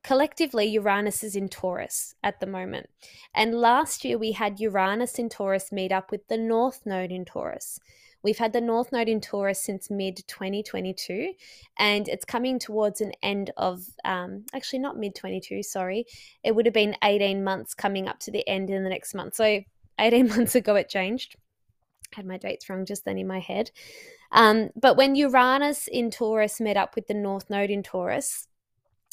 collectively, 0.02 0.64
Uranus 0.64 1.22
is 1.22 1.36
in 1.36 1.50
Taurus 1.50 2.14
at 2.22 2.40
the 2.40 2.46
moment. 2.46 2.88
And 3.34 3.54
last 3.54 4.02
year, 4.02 4.16
we 4.16 4.32
had 4.32 4.60
Uranus 4.60 5.18
in 5.18 5.28
Taurus 5.28 5.70
meet 5.70 5.92
up 5.92 6.10
with 6.10 6.26
the 6.28 6.38
North 6.38 6.80
Node 6.86 7.12
in 7.12 7.26
Taurus. 7.26 7.78
We've 8.22 8.38
had 8.38 8.52
the 8.52 8.60
North 8.60 8.92
Node 8.92 9.08
in 9.08 9.20
Taurus 9.20 9.62
since 9.62 9.90
mid 9.90 10.26
2022, 10.26 11.32
and 11.78 12.08
it's 12.08 12.24
coming 12.24 12.58
towards 12.58 13.00
an 13.00 13.12
end 13.22 13.50
of, 13.56 13.84
um, 14.04 14.44
actually, 14.54 14.80
not 14.80 14.96
mid 14.96 15.14
22, 15.14 15.62
sorry. 15.62 16.06
It 16.42 16.54
would 16.54 16.66
have 16.66 16.74
been 16.74 16.96
18 17.02 17.44
months 17.44 17.74
coming 17.74 18.08
up 18.08 18.18
to 18.20 18.30
the 18.30 18.46
end 18.48 18.70
in 18.70 18.82
the 18.82 18.90
next 18.90 19.14
month. 19.14 19.36
So, 19.36 19.62
18 19.98 20.28
months 20.36 20.54
ago, 20.54 20.74
it 20.74 20.88
changed. 20.88 21.36
I 22.12 22.16
had 22.16 22.26
my 22.26 22.38
dates 22.38 22.68
wrong 22.68 22.84
just 22.84 23.04
then 23.04 23.18
in 23.18 23.26
my 23.26 23.40
head. 23.40 23.70
Um, 24.32 24.70
but 24.74 24.96
when 24.96 25.14
Uranus 25.14 25.88
in 25.88 26.10
Taurus 26.10 26.60
met 26.60 26.76
up 26.76 26.94
with 26.94 27.06
the 27.06 27.14
North 27.14 27.48
Node 27.48 27.70
in 27.70 27.82
Taurus, 27.82 28.48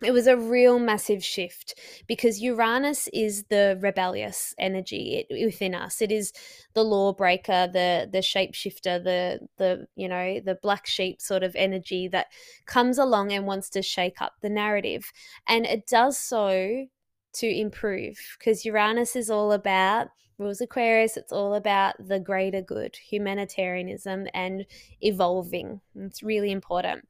it 0.02 0.12
was 0.12 0.28
a 0.28 0.36
real 0.36 0.80
massive 0.80 1.24
shift 1.24 1.80
because 2.08 2.42
Uranus 2.42 3.08
is 3.14 3.44
the 3.50 3.78
rebellious 3.82 4.56
energy 4.58 5.26
within 5.30 5.76
us. 5.76 6.02
It 6.02 6.12
is 6.12 6.34
the 6.74 6.84
lawbreaker, 6.84 7.70
the 7.72 8.10
the 8.12 8.20
shapeshifter, 8.20 9.04
the 9.04 9.48
the 9.58 9.88
you 9.96 10.10
know 10.10 10.40
the 10.40 10.56
black 10.56 10.88
sheep 10.88 11.22
sort 11.22 11.44
of 11.44 11.56
energy 11.56 12.08
that 12.08 12.28
comes 12.66 12.98
along 12.98 13.32
and 13.32 13.46
wants 13.46 13.70
to 13.72 13.82
shake 13.82 14.22
up 14.22 14.34
the 14.42 14.50
narrative, 14.50 15.12
and 15.48 15.66
it 15.66 15.86
does 15.88 16.18
so 16.18 16.88
to 17.34 17.48
improve 17.48 18.18
because 18.38 18.66
Uranus 18.66 19.16
is 19.16 19.30
all 19.30 19.52
about 19.52 20.08
rules 20.40 20.62
Aquarius. 20.62 21.18
It's 21.18 21.32
all 21.32 21.54
about 21.54 21.96
the 22.00 22.20
greater 22.20 22.62
good, 22.62 22.96
humanitarianism, 22.96 24.28
and 24.34 24.66
evolving. 25.02 25.82
It's 25.96 26.24
really 26.24 26.52
important. 26.52 27.08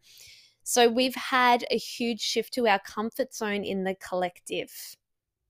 So 0.63 0.89
we've 0.89 1.15
had 1.15 1.65
a 1.71 1.77
huge 1.77 2.21
shift 2.21 2.53
to 2.55 2.67
our 2.67 2.79
comfort 2.79 3.33
zone 3.33 3.63
in 3.63 3.83
the 3.83 3.95
collective. 3.95 4.95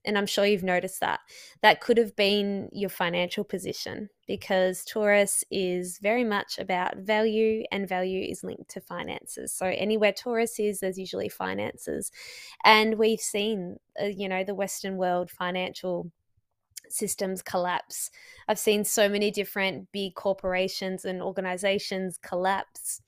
and 0.05 0.17
I'm 0.17 0.25
sure 0.25 0.45
you've 0.45 0.63
noticed 0.63 0.99
that. 1.01 1.21
That 1.61 1.79
could 1.81 1.97
have 1.97 2.15
been 2.15 2.69
your 2.73 2.89
financial 2.89 3.43
position 3.45 4.09
because 4.27 4.83
Taurus 4.85 5.45
is 5.51 5.99
very 5.99 6.25
much 6.25 6.59
about 6.59 6.97
value, 6.97 7.63
and 7.71 7.87
value 7.87 8.21
is 8.29 8.43
linked 8.43 8.69
to 8.71 8.81
finances. 8.81 9.53
So, 9.53 9.67
anywhere 9.67 10.13
Taurus 10.13 10.59
is, 10.59 10.79
there's 10.81 10.97
usually 10.99 11.29
finances. 11.29 12.11
And 12.65 12.97
we've 12.97 13.21
seen, 13.21 13.77
uh, 14.01 14.07
you 14.07 14.27
know, 14.29 14.43
the 14.43 14.55
Western 14.55 14.97
world 14.97 15.31
financial 15.31 16.11
systems 16.89 17.41
collapse. 17.41 18.11
I've 18.47 18.59
seen 18.59 18.85
so 18.85 19.09
many 19.09 19.31
different 19.31 19.89
big 19.93 20.15
corporations 20.15 21.05
and 21.05 21.21
organizations 21.23 22.19
collapse. 22.23 23.02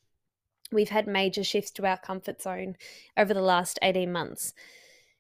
We've 0.75 0.89
had 0.89 1.07
major 1.07 1.43
shifts 1.43 1.71
to 1.71 1.85
our 1.85 1.97
comfort 1.97 2.41
zone 2.41 2.75
over 3.17 3.33
the 3.33 3.41
last 3.41 3.79
18 3.81 4.11
months. 4.11 4.53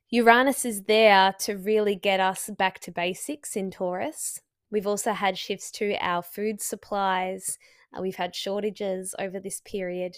Uranus 0.09 0.65
is 0.65 0.83
there 0.83 1.33
to 1.39 1.53
really 1.55 1.95
get 1.95 2.19
us 2.19 2.49
back 2.49 2.79
to 2.81 2.91
basics 2.91 3.55
in 3.55 3.71
Taurus. 3.71 4.41
We've 4.69 4.85
also 4.85 5.13
had 5.13 5.37
shifts 5.37 5.71
to 5.71 5.95
our 5.99 6.21
food 6.21 6.61
supplies. 6.61 7.57
Uh, 7.97 8.01
we've 8.01 8.17
had 8.17 8.35
shortages 8.35 9.15
over 9.17 9.39
this 9.39 9.61
period. 9.61 10.17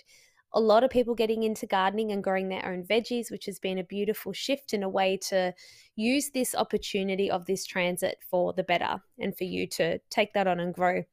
A 0.53 0.59
lot 0.59 0.83
of 0.83 0.89
people 0.89 1.13
getting 1.13 1.43
into 1.43 1.67
gardening 1.67 2.11
and 2.11 2.23
growing 2.23 2.49
their 2.49 2.65
own 2.65 2.83
veggies, 2.83 3.29
which 3.29 3.45
has 3.45 3.59
been 3.59 3.77
a 3.77 3.83
beautiful 3.83 4.33
shift 4.33 4.73
in 4.73 4.81
a 4.81 4.89
way 4.89 5.17
to 5.29 5.53
use 5.95 6.31
this 6.31 6.55
opportunity 6.55 7.29
of 7.29 7.45
this 7.45 7.63
transit 7.63 8.17
for 8.27 8.53
the 8.53 8.63
better 8.63 9.03
and 9.19 9.37
for 9.37 9.43
you 9.43 9.67
to 9.67 9.99
take 10.09 10.33
that 10.33 10.47
on 10.47 10.59
and 10.59 10.73
grow. 10.73 11.03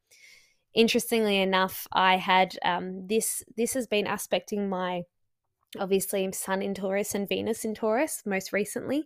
Interestingly 0.74 1.40
enough, 1.40 1.86
I 1.92 2.16
had 2.16 2.58
um, 2.64 3.06
this. 3.06 3.44
This 3.56 3.74
has 3.74 3.86
been 3.86 4.06
aspecting 4.06 4.68
my 4.68 5.02
obviously 5.78 6.30
Sun 6.32 6.62
in 6.62 6.74
Taurus 6.74 7.14
and 7.14 7.28
Venus 7.28 7.64
in 7.64 7.74
Taurus 7.74 8.22
most 8.26 8.52
recently. 8.52 9.04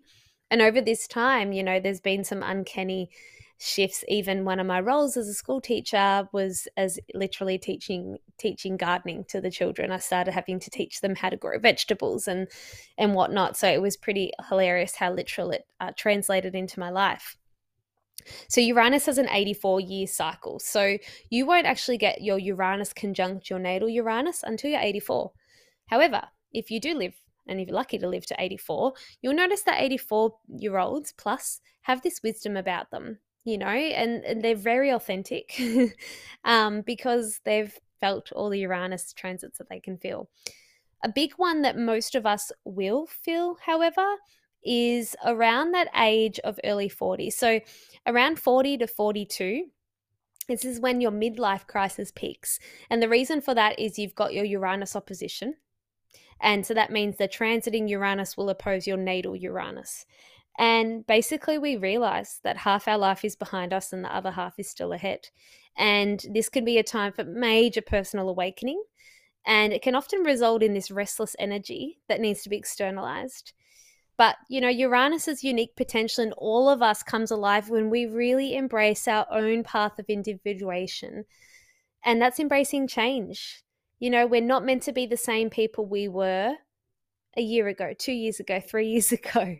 And 0.50 0.62
over 0.62 0.80
this 0.80 1.06
time, 1.06 1.52
you 1.52 1.62
know, 1.62 1.78
there's 1.78 2.00
been 2.00 2.24
some 2.24 2.42
uncanny 2.42 3.10
shifts. 3.58 4.04
Even 4.08 4.44
one 4.44 4.60
of 4.60 4.66
my 4.66 4.80
roles 4.80 5.16
as 5.16 5.28
a 5.28 5.34
school 5.34 5.60
teacher 5.60 6.28
was 6.32 6.68
as 6.76 6.98
literally 7.14 7.58
teaching 7.58 8.18
teaching 8.38 8.76
gardening 8.76 9.24
to 9.28 9.40
the 9.40 9.50
children. 9.50 9.90
I 9.90 9.98
started 9.98 10.32
having 10.32 10.60
to 10.60 10.70
teach 10.70 11.00
them 11.00 11.16
how 11.16 11.28
to 11.28 11.36
grow 11.36 11.58
vegetables 11.58 12.28
and 12.28 12.48
and 12.96 13.14
whatnot. 13.14 13.56
So 13.56 13.68
it 13.68 13.82
was 13.82 13.96
pretty 13.96 14.32
hilarious 14.48 14.94
how 14.94 15.12
literal 15.12 15.50
it 15.50 15.64
uh, 15.80 15.92
translated 15.96 16.54
into 16.54 16.80
my 16.80 16.90
life. 16.90 17.36
So 18.48 18.60
Uranus 18.60 19.06
has 19.06 19.18
an 19.18 19.28
84 19.28 19.80
year 19.80 20.06
cycle. 20.06 20.58
So 20.58 20.98
you 21.30 21.46
won't 21.46 21.66
actually 21.66 21.98
get 21.98 22.22
your 22.22 22.38
Uranus 22.38 22.92
conjunct 22.92 23.50
your 23.50 23.58
natal 23.58 23.88
Uranus 23.88 24.42
until 24.42 24.70
you're 24.70 24.80
84. 24.80 25.32
However, 25.86 26.22
if 26.52 26.70
you 26.70 26.80
do 26.80 26.94
live 26.94 27.14
and 27.46 27.60
if 27.60 27.68
you're 27.68 27.74
lucky 27.74 27.98
to 27.98 28.08
live 28.08 28.26
to 28.26 28.36
84, 28.38 28.92
you'll 29.22 29.34
notice 29.34 29.62
that 29.62 29.80
84 29.80 30.34
year 30.48 30.78
olds 30.78 31.12
plus 31.12 31.60
have 31.82 32.02
this 32.02 32.20
wisdom 32.22 32.56
about 32.56 32.90
them, 32.90 33.18
you 33.44 33.58
know, 33.58 33.66
and, 33.66 34.24
and 34.24 34.42
they're 34.42 34.54
very 34.54 34.90
authentic 34.90 35.60
um, 36.44 36.82
because 36.82 37.40
they've 37.44 37.76
felt 38.00 38.30
all 38.32 38.50
the 38.50 38.60
Uranus 38.60 39.12
transits 39.12 39.58
that 39.58 39.68
they 39.68 39.80
can 39.80 39.96
feel. 39.96 40.28
A 41.02 41.08
big 41.08 41.32
one 41.36 41.62
that 41.62 41.78
most 41.78 42.14
of 42.14 42.26
us 42.26 42.50
will 42.64 43.06
feel, 43.06 43.56
however, 43.64 44.04
is 44.64 45.16
around 45.24 45.72
that 45.72 45.88
age 45.96 46.38
of 46.40 46.58
early 46.64 46.88
40. 46.88 47.30
So 47.30 47.60
around 48.06 48.38
40 48.38 48.78
to 48.78 48.86
42. 48.86 49.64
This 50.48 50.64
is 50.64 50.80
when 50.80 51.00
your 51.00 51.10
midlife 51.10 51.66
crisis 51.66 52.10
peaks. 52.10 52.58
And 52.88 53.02
the 53.02 53.08
reason 53.08 53.40
for 53.42 53.54
that 53.54 53.78
is 53.78 53.98
you've 53.98 54.14
got 54.14 54.32
your 54.32 54.46
Uranus 54.46 54.96
opposition, 54.96 55.54
and 56.40 56.64
so 56.64 56.74
that 56.74 56.92
means 56.92 57.16
the 57.16 57.28
transiting 57.28 57.88
Uranus 57.88 58.36
will 58.36 58.48
oppose 58.50 58.86
your 58.86 58.96
natal 58.96 59.36
Uranus. 59.36 60.06
And 60.58 61.06
basically, 61.06 61.58
we 61.58 61.76
realize 61.76 62.40
that 62.42 62.58
half 62.58 62.88
our 62.88 62.98
life 62.98 63.24
is 63.24 63.36
behind 63.36 63.72
us 63.72 63.92
and 63.92 64.04
the 64.04 64.14
other 64.14 64.32
half 64.32 64.58
is 64.58 64.68
still 64.68 64.92
ahead. 64.92 65.28
And 65.76 66.24
this 66.32 66.48
can 66.48 66.64
be 66.64 66.78
a 66.78 66.82
time 66.82 67.12
for 67.12 67.24
major 67.24 67.82
personal 67.82 68.28
awakening. 68.28 68.82
And 69.46 69.72
it 69.72 69.82
can 69.82 69.94
often 69.94 70.22
result 70.22 70.62
in 70.62 70.74
this 70.74 70.90
restless 70.90 71.36
energy 71.38 72.00
that 72.08 72.20
needs 72.20 72.42
to 72.42 72.48
be 72.48 72.56
externalized. 72.56 73.52
But, 74.18 74.36
you 74.48 74.60
know, 74.60 74.68
Uranus's 74.68 75.44
unique 75.44 75.76
potential 75.76 76.24
in 76.24 76.32
all 76.32 76.68
of 76.68 76.82
us 76.82 77.04
comes 77.04 77.30
alive 77.30 77.70
when 77.70 77.88
we 77.88 78.04
really 78.04 78.56
embrace 78.56 79.06
our 79.06 79.26
own 79.30 79.62
path 79.62 79.98
of 80.00 80.06
individuation. 80.08 81.24
And 82.04 82.20
that's 82.20 82.40
embracing 82.40 82.88
change. 82.88 83.62
You 84.00 84.10
know, 84.10 84.26
we're 84.26 84.40
not 84.40 84.64
meant 84.64 84.82
to 84.82 84.92
be 84.92 85.06
the 85.06 85.16
same 85.16 85.50
people 85.50 85.86
we 85.86 86.08
were 86.08 86.54
a 87.36 87.40
year 87.40 87.68
ago, 87.68 87.94
two 87.96 88.12
years 88.12 88.40
ago, 88.40 88.60
three 88.68 88.88
years 88.88 89.12
ago. 89.12 89.56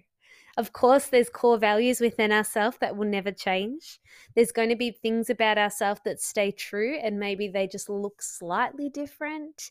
Of 0.57 0.73
course, 0.73 1.07
there's 1.07 1.31
core 1.31 1.57
values 1.57 2.01
within 2.01 2.33
ourselves 2.33 2.79
that 2.81 2.97
will 2.97 3.07
never 3.07 3.31
change. 3.31 4.01
There's 4.35 4.51
going 4.51 4.71
to 4.71 4.77
be 4.77 4.91
things 4.91 5.31
about 5.31 5.57
ourselves 5.57 6.01
that 6.05 6.21
stay 6.21 6.51
true 6.51 6.99
and 7.01 7.21
maybe 7.21 7.47
they 7.47 7.69
just 7.69 7.89
look 7.89 8.21
slightly 8.21 8.89
different. 8.89 9.71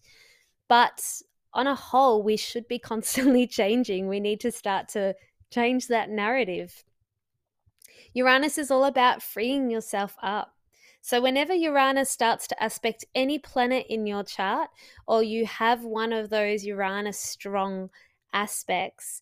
But 0.70 1.04
on 1.54 1.68
a 1.68 1.76
whole, 1.76 2.24
we 2.24 2.38
should 2.38 2.68
be 2.68 2.80
constantly 2.94 3.48
changing. 3.48 4.08
We 4.08 4.20
need 4.20 4.40
to 4.42 4.52
start 4.52 4.90
to 4.90 5.16
change 5.52 5.88
that 5.88 6.10
narrative. 6.10 6.84
Uranus 8.14 8.58
is 8.58 8.72
all 8.72 8.86
about 8.86 9.22
freeing 9.22 9.70
yourself 9.70 10.16
up. 10.22 10.54
So, 11.02 11.22
whenever 11.22 11.54
Uranus 11.54 12.10
starts 12.10 12.48
to 12.48 12.62
aspect 12.64 13.06
any 13.16 13.40
planet 13.40 13.86
in 13.90 14.06
your 14.06 14.24
chart, 14.24 14.70
or 15.08 15.24
you 15.24 15.46
have 15.46 15.84
one 15.84 16.12
of 16.12 16.30
those 16.30 16.66
Uranus 16.66 17.20
strong 17.20 17.90
aspects, 18.34 19.22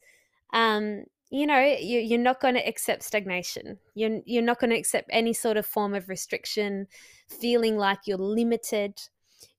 um, 0.54 1.04
you 1.30 1.46
know, 1.46 1.60
you, 1.60 2.16
are 2.16 2.24
not 2.24 2.40
going 2.40 2.54
to 2.54 2.68
accept 2.68 3.04
stagnation. 3.04 3.78
You're, 3.94 4.22
you're 4.26 4.42
not 4.42 4.60
going 4.60 4.70
to 4.70 4.78
accept 4.78 5.10
any 5.12 5.34
sort 5.34 5.58
of 5.58 5.66
form 5.66 5.94
of 5.94 6.08
restriction, 6.10 6.88
feeling 7.28 7.78
like 7.78 8.00
you're 8.06 8.18
limited. 8.18 9.00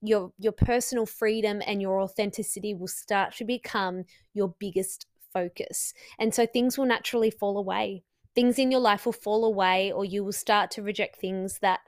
Your, 0.01 0.33
your 0.39 0.53
personal 0.53 1.07
freedom 1.07 1.63
and 1.67 1.81
your 1.81 2.01
authenticity 2.01 2.75
will 2.75 2.89
start 2.89 3.37
to 3.37 3.45
become 3.45 4.05
your 4.35 4.55
biggest 4.59 5.07
focus. 5.33 5.93
And 6.19 6.35
so 6.35 6.47
things 6.47 6.79
will 6.79 6.87
naturally 6.87 7.31
fall 7.31 7.59
away. 7.59 8.03
Things 8.35 8.59
in 8.59 8.71
your 8.71 8.81
life 8.81 9.07
will 9.07 9.13
fall 9.13 9.45
away, 9.45 9.93
or 9.93 10.05
you 10.05 10.25
will 10.25 10.33
start 10.33 10.71
to 10.73 10.83
reject 10.83 11.17
things 11.17 11.59
that 11.61 11.81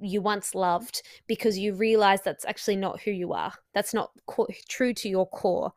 you 0.00 0.20
once 0.20 0.54
loved 0.54 1.02
because 1.26 1.58
you 1.58 1.74
realize 1.74 2.22
that's 2.22 2.44
actually 2.44 2.76
not 2.76 3.00
who 3.00 3.10
you 3.10 3.32
are. 3.32 3.52
That's 3.74 3.94
not 3.94 4.10
co- 4.26 4.48
true 4.68 4.94
to 4.94 5.08
your 5.08 5.28
core. 5.28 5.72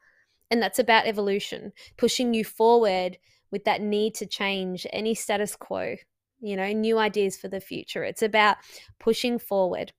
And 0.52 0.62
that's 0.62 0.80
about 0.80 1.08
evolution, 1.08 1.74
pushing 1.98 2.34
you 2.34 2.44
forward 2.46 3.18
with 3.52 3.66
that 3.66 3.82
need 3.82 4.16
to 4.16 4.26
change 4.26 4.86
any 4.92 5.16
status 5.16 5.56
quo, 5.56 5.96
you 6.40 6.56
know, 6.56 6.72
new 6.72 6.98
ideas 6.98 7.38
for 7.38 7.48
the 7.48 7.60
future. 7.60 8.04
It's 8.04 8.22
about 8.22 8.58
pushing 9.00 9.40
forward. 9.40 9.94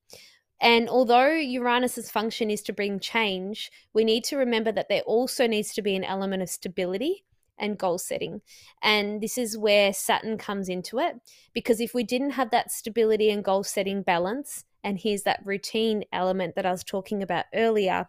And 0.60 0.88
although 0.88 1.34
Uranus's 1.34 2.10
function 2.10 2.50
is 2.50 2.62
to 2.62 2.72
bring 2.72 2.98
change, 2.98 3.70
we 3.92 4.04
need 4.04 4.24
to 4.24 4.36
remember 4.36 4.72
that 4.72 4.88
there 4.88 5.02
also 5.02 5.46
needs 5.46 5.74
to 5.74 5.82
be 5.82 5.94
an 5.94 6.04
element 6.04 6.42
of 6.42 6.48
stability 6.48 7.24
and 7.58 7.78
goal 7.78 7.98
setting. 7.98 8.40
And 8.82 9.20
this 9.20 9.38
is 9.38 9.56
where 9.56 9.92
Saturn 9.92 10.38
comes 10.38 10.68
into 10.68 10.98
it 10.98 11.16
because 11.52 11.80
if 11.80 11.94
we 11.94 12.04
didn't 12.04 12.30
have 12.30 12.50
that 12.50 12.70
stability 12.70 13.30
and 13.30 13.44
goal 13.44 13.64
setting 13.64 14.02
balance, 14.02 14.64
and 14.82 14.98
here's 14.98 15.22
that 15.22 15.40
routine 15.44 16.04
element 16.12 16.54
that 16.54 16.66
I 16.66 16.70
was 16.70 16.84
talking 16.84 17.22
about 17.22 17.46
earlier, 17.54 18.08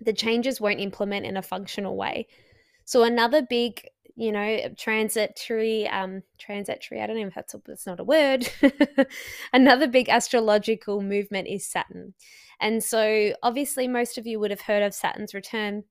the 0.00 0.12
changes 0.12 0.60
won't 0.60 0.80
implement 0.80 1.26
in 1.26 1.36
a 1.36 1.42
functional 1.42 1.96
way. 1.96 2.26
So 2.84 3.04
another 3.04 3.42
big, 3.42 3.86
you 4.20 4.32
know, 4.32 4.68
transitory, 4.76 5.88
um, 5.88 6.22
transitory. 6.38 7.00
I 7.00 7.06
don't 7.06 7.18
know 7.18 7.26
if 7.26 7.34
that's 7.34 7.54
a, 7.54 7.90
not 7.90 8.00
a 8.00 8.04
word. 8.04 8.48
another 9.52 9.86
big 9.86 10.08
astrological 10.08 11.00
movement 11.00 11.48
is 11.48 11.66
Saturn, 11.66 12.14
and 12.60 12.82
so 12.84 13.32
obviously 13.42 13.88
most 13.88 14.18
of 14.18 14.26
you 14.26 14.38
would 14.40 14.50
have 14.50 14.62
heard 14.62 14.82
of 14.82 14.94
Saturn's 14.94 15.34
return 15.34 15.84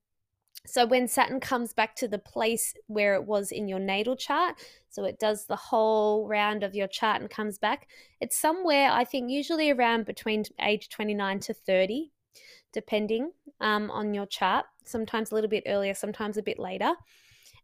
so 0.66 0.86
when 0.86 1.08
Saturn 1.08 1.40
comes 1.40 1.72
back 1.72 1.96
to 1.96 2.08
the 2.08 2.18
place 2.18 2.74
where 2.86 3.14
it 3.14 3.24
was 3.24 3.50
in 3.50 3.66
your 3.66 3.78
natal 3.78 4.14
chart, 4.14 4.56
so 4.90 5.04
it 5.04 5.18
does 5.18 5.46
the 5.46 5.56
whole 5.56 6.28
round 6.28 6.62
of 6.62 6.74
your 6.74 6.86
chart 6.86 7.20
and 7.20 7.30
comes 7.30 7.58
back, 7.58 7.88
it's 8.20 8.38
somewhere 8.38 8.90
I 8.90 9.04
think 9.04 9.30
usually 9.30 9.70
around 9.70 10.04
between 10.04 10.44
age 10.60 10.88
29 10.90 11.40
to 11.40 11.54
30, 11.54 12.12
depending 12.72 13.32
um, 13.60 13.90
on 13.90 14.12
your 14.12 14.26
chart. 14.26 14.66
Sometimes 14.84 15.30
a 15.30 15.34
little 15.34 15.50
bit 15.50 15.64
earlier, 15.66 15.94
sometimes 15.94 16.36
a 16.36 16.42
bit 16.42 16.58
later. 16.58 16.92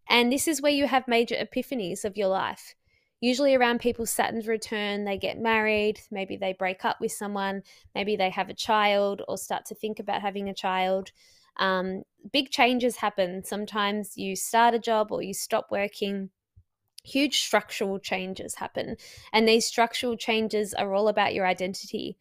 And 0.08 0.32
this 0.32 0.46
is 0.48 0.62
where 0.62 0.72
you 0.72 0.86
have 0.86 1.08
major 1.08 1.34
epiphanies 1.34 2.04
of 2.04 2.16
your 2.16 2.28
life. 2.28 2.74
Usually 3.20 3.54
around 3.54 3.80
people's 3.80 4.10
Saturn's 4.10 4.46
return, 4.46 5.04
they 5.04 5.16
get 5.18 5.38
married, 5.38 6.00
maybe 6.10 6.36
they 6.36 6.52
break 6.52 6.84
up 6.84 7.00
with 7.00 7.12
someone, 7.12 7.62
maybe 7.94 8.14
they 8.14 8.30
have 8.30 8.50
a 8.50 8.54
child 8.54 9.22
or 9.26 9.38
start 9.38 9.64
to 9.66 9.74
think 9.74 9.98
about 9.98 10.20
having 10.20 10.48
a 10.48 10.54
child 10.54 11.12
um, 11.58 12.02
big 12.32 12.50
changes 12.50 12.96
happen. 12.96 13.44
Sometimes 13.44 14.16
you 14.16 14.36
start 14.36 14.74
a 14.74 14.78
job 14.78 15.10
or 15.10 15.22
you 15.22 15.34
stop 15.34 15.70
working. 15.70 16.30
Huge 17.04 17.38
structural 17.40 17.98
changes 17.98 18.56
happen. 18.56 18.96
And 19.32 19.46
these 19.46 19.66
structural 19.66 20.16
changes 20.16 20.74
are 20.74 20.92
all 20.94 21.08
about 21.08 21.34
your 21.34 21.46
identity. 21.46 22.18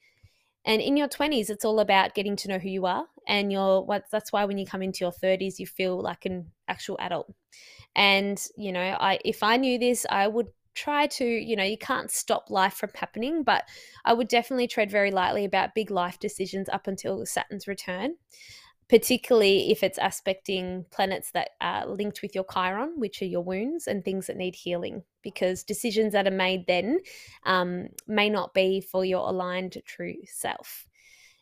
And 0.65 0.81
in 0.81 0.97
your 0.97 1.07
20s, 1.07 1.49
it's 1.49 1.63
all 1.63 1.79
about 1.79 2.15
getting 2.15 2.35
to 2.37 2.47
know 2.47 2.57
who 2.57 2.69
you 2.69 2.85
are 2.85 3.05
and 3.27 3.51
you're 3.51 3.85
that's 4.11 4.31
why 4.31 4.45
when 4.45 4.57
you 4.57 4.65
come 4.65 4.81
into 4.81 4.99
your 5.03 5.11
30s 5.11 5.59
you 5.59 5.65
feel 5.65 5.99
like 6.01 6.25
an 6.25 6.51
actual 6.67 6.97
adult. 6.99 7.33
And 7.95 8.41
you 8.57 8.71
know 8.71 8.97
i 8.99 9.19
if 9.23 9.41
i 9.41 9.57
knew 9.57 9.79
this 9.79 10.05
i 10.09 10.27
would 10.27 10.47
try 10.73 11.07
to 11.07 11.25
you 11.25 11.55
know 11.55 11.63
you 11.63 11.77
can't 11.77 12.11
stop 12.11 12.49
life 12.49 12.73
from 12.73 12.89
happening 12.95 13.43
but 13.43 13.63
i 14.03 14.13
would 14.13 14.27
definitely 14.27 14.67
tread 14.67 14.91
very 14.91 15.09
lightly 15.11 15.45
about 15.45 15.73
big 15.73 15.89
life 15.89 16.19
decisions 16.19 16.67
up 16.67 16.87
until 16.87 17.25
saturn's 17.25 17.67
return 17.67 18.15
particularly 18.87 19.71
if 19.71 19.81
it's 19.83 19.97
aspecting 19.99 20.85
planets 20.91 21.31
that 21.31 21.51
are 21.61 21.87
linked 21.87 22.21
with 22.21 22.35
your 22.35 22.45
chiron, 22.51 22.93
which 22.97 23.21
are 23.21 23.25
your 23.25 23.41
wounds 23.41 23.87
and 23.87 24.03
things 24.03 24.27
that 24.27 24.37
need 24.37 24.55
healing, 24.55 25.03
because 25.23 25.63
decisions 25.63 26.13
that 26.13 26.27
are 26.27 26.31
made 26.31 26.67
then 26.67 26.99
um, 27.45 27.87
may 28.07 28.29
not 28.29 28.53
be 28.53 28.81
for 28.81 29.03
your 29.03 29.27
aligned 29.27 29.81
true 29.85 30.15
self. 30.25 30.87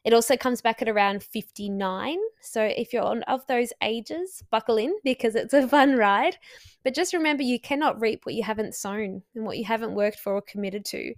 It 0.03 0.13
also 0.13 0.36
comes 0.36 0.62
back 0.62 0.82
at 0.82 0.89
around 0.89 1.23
59. 1.23 2.17
So 2.41 2.62
if 2.63 2.91
you're 2.91 3.03
on 3.03 3.23
of 3.23 3.45
those 3.47 3.71
ages, 3.82 4.43
buckle 4.51 4.77
in 4.77 4.93
because 5.03 5.36
it's 5.36 5.53
a 5.53 5.67
fun 5.67 5.95
ride. 5.95 6.38
But 6.84 6.95
just 6.95 7.13
remember 7.13 7.43
you 7.43 7.60
cannot 7.60 8.01
reap 8.01 8.25
what 8.25 8.36
you 8.36 8.43
haven't 8.43 8.75
sown 8.75 9.23
and 9.34 9.45
what 9.45 9.58
you 9.58 9.65
haven't 9.65 9.95
worked 9.95 10.19
for 10.19 10.34
or 10.34 10.41
committed 10.41 10.84
to. 10.86 11.13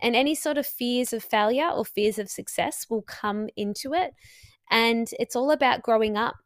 And 0.00 0.16
any 0.16 0.34
sort 0.34 0.58
of 0.58 0.66
fears 0.66 1.12
of 1.12 1.22
failure 1.22 1.68
or 1.68 1.84
fears 1.84 2.18
of 2.18 2.30
success 2.30 2.86
will 2.88 3.02
come 3.02 3.48
into 3.56 3.92
it. 3.94 4.14
And 4.70 5.08
it's 5.18 5.36
all 5.36 5.50
about 5.50 5.82
growing 5.82 6.16
up. 6.16 6.36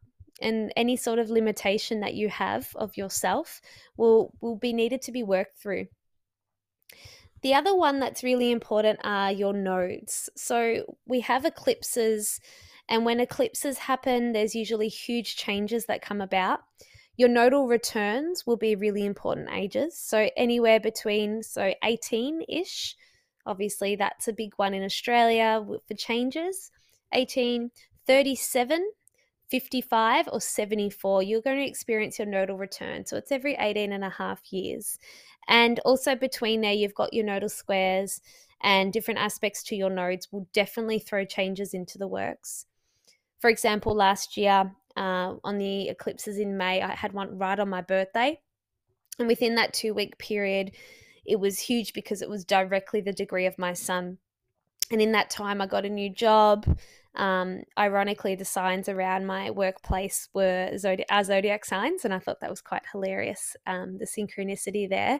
And 0.41 0.71
any 0.77 0.95
sort 0.95 1.19
of 1.19 1.29
limitation 1.29 1.99
that 1.99 2.13
you 2.13 2.29
have 2.29 2.69
of 2.75 2.95
yourself 2.95 3.59
will, 3.97 4.33
will 4.39 4.55
be 4.55 4.71
needed 4.71 5.01
to 5.01 5.11
be 5.11 5.21
worked 5.21 5.57
through. 5.57 5.87
The 7.41 7.53
other 7.53 7.75
one 7.75 7.99
that's 7.99 8.23
really 8.23 8.51
important 8.51 8.99
are 9.03 9.31
your 9.31 9.53
nodes. 9.53 10.29
So 10.35 10.95
we 11.05 11.21
have 11.21 11.45
eclipses, 11.45 12.39
and 12.87 13.05
when 13.05 13.19
eclipses 13.19 13.77
happen, 13.77 14.31
there's 14.31 14.55
usually 14.55 14.87
huge 14.87 15.35
changes 15.35 15.85
that 15.85 16.01
come 16.01 16.21
about. 16.21 16.61
Your 17.17 17.29
nodal 17.29 17.67
returns 17.67 18.45
will 18.47 18.57
be 18.57 18.75
really 18.75 19.05
important 19.05 19.49
ages. 19.51 19.97
So 19.97 20.29
anywhere 20.37 20.79
between 20.79 21.43
so 21.43 21.73
18-ish, 21.83 22.95
obviously 23.45 23.97
that's 23.97 24.29
a 24.29 24.33
big 24.33 24.53
one 24.55 24.73
in 24.73 24.83
Australia 24.83 25.65
for 25.85 25.93
changes. 25.95 26.71
18, 27.13 27.71
37, 28.09 28.89
55, 29.51 30.29
or 30.33 30.41
74, 30.41 31.21
you're 31.21 31.41
going 31.41 31.59
to 31.59 31.67
experience 31.67 32.17
your 32.17 32.27
nodal 32.27 32.57
return. 32.57 33.05
So 33.05 33.17
it's 33.17 33.31
every 33.31 33.53
18 33.53 33.93
and 33.93 34.03
a 34.03 34.09
half 34.09 34.51
years. 34.51 34.97
And 35.47 35.79
also 35.85 36.15
between 36.15 36.61
there, 36.61 36.73
you've 36.73 36.95
got 36.95 37.13
your 37.13 37.23
nodal 37.23 37.49
squares 37.49 38.19
and 38.63 38.91
different 38.91 39.19
aspects 39.19 39.61
to 39.65 39.75
your 39.75 39.91
nodes 39.91 40.27
will 40.31 40.47
definitely 40.53 40.97
throw 40.97 41.23
changes 41.23 41.75
into 41.75 41.99
the 41.99 42.07
works. 42.07 42.65
For 43.37 43.47
example, 43.47 43.93
last 43.93 44.37
year 44.37 44.71
uh, 44.97 45.35
on 45.43 45.59
the 45.59 45.89
eclipses 45.89 46.39
in 46.39 46.57
May, 46.57 46.81
I 46.81 46.95
had 46.95 47.13
one 47.13 47.37
right 47.37 47.59
on 47.59 47.69
my 47.69 47.81
birthday. 47.81 48.41
And 49.19 49.27
within 49.27 49.53
that 49.53 49.71
two 49.71 49.93
week 49.93 50.17
period, 50.17 50.71
it 51.27 51.39
was 51.39 51.59
huge 51.59 51.93
because 51.93 52.23
it 52.23 52.29
was 52.29 52.43
directly 52.43 53.01
the 53.01 53.13
degree 53.13 53.45
of 53.45 53.59
my 53.59 53.73
sun. 53.73 54.17
And 54.91 54.99
in 54.99 55.11
that 55.11 55.29
time, 55.29 55.61
I 55.61 55.67
got 55.67 55.85
a 55.85 55.89
new 55.89 56.09
job. 56.09 56.65
Um, 57.15 57.63
ironically, 57.77 58.35
the 58.35 58.45
signs 58.45 58.87
around 58.87 59.25
my 59.25 59.51
workplace 59.51 60.29
were 60.33 60.71
zodi- 60.75 61.05
our 61.09 61.23
zodiac 61.23 61.65
signs, 61.65 62.05
and 62.05 62.13
I 62.13 62.19
thought 62.19 62.39
that 62.41 62.49
was 62.49 62.61
quite 62.61 62.83
hilarious. 62.91 63.55
Um, 63.65 63.97
the 63.97 64.05
synchronicity 64.05 64.89
there. 64.89 65.19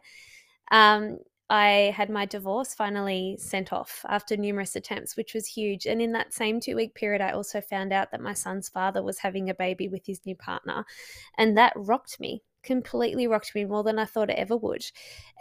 Um, 0.71 1.19
I 1.49 1.93
had 1.97 2.11
my 2.11 2.27
divorce 2.27 2.75
finally 2.75 3.35
sent 3.39 3.73
off 3.73 4.05
after 4.07 4.37
numerous 4.37 4.75
attempts, 4.75 5.17
which 5.17 5.33
was 5.33 5.47
huge. 5.47 5.87
And 5.87 5.99
in 5.99 6.11
that 6.11 6.31
same 6.33 6.59
two 6.59 6.75
week 6.75 6.93
period, 6.93 7.21
I 7.21 7.31
also 7.31 7.59
found 7.59 7.91
out 7.91 8.11
that 8.11 8.21
my 8.21 8.33
son's 8.33 8.69
father 8.69 9.01
was 9.01 9.17
having 9.17 9.49
a 9.49 9.55
baby 9.55 9.87
with 9.87 10.05
his 10.05 10.23
new 10.27 10.35
partner. 10.35 10.85
And 11.39 11.57
that 11.57 11.73
rocked 11.75 12.19
me, 12.19 12.43
completely 12.61 13.25
rocked 13.25 13.55
me 13.55 13.65
more 13.65 13.83
than 13.83 13.97
I 13.97 14.05
thought 14.05 14.29
it 14.29 14.37
ever 14.37 14.55
would. 14.57 14.85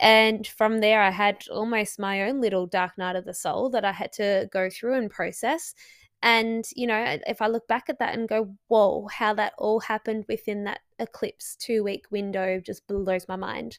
And 0.01 0.47
from 0.47 0.81
there, 0.81 1.03
I 1.03 1.11
had 1.11 1.45
almost 1.53 1.99
my 1.99 2.23
own 2.23 2.41
little 2.41 2.67
dark 2.67 2.97
night 2.97 3.17
of 3.17 3.27
the 3.27 3.35
soul 3.35 3.69
that 3.71 3.85
I 3.85 3.93
had 3.93 4.13
to 4.13 4.49
go 4.51 4.71
through 4.71 4.95
and 4.95 5.11
process. 5.11 5.75
And, 6.23 6.65
you 6.75 6.87
know, 6.87 7.19
if 7.27 7.41
I 7.41 7.47
look 7.47 7.69
back 7.69 7.89
at 7.89 8.01
that 8.01 8.15
and 8.15 8.29
go, 8.29 8.55
whoa, 8.67 9.07
how 9.07 9.35
that 9.35 9.53
all 9.57 9.81
happened 9.81 10.25
within 10.29 10.65
that 10.65 10.81
eclipse 10.99 11.55
two 11.57 11.85
week 11.85 12.07
window 12.11 12.61
just 12.61 12.87
blows 12.89 13.29
my 13.29 13.37
mind. 13.37 13.79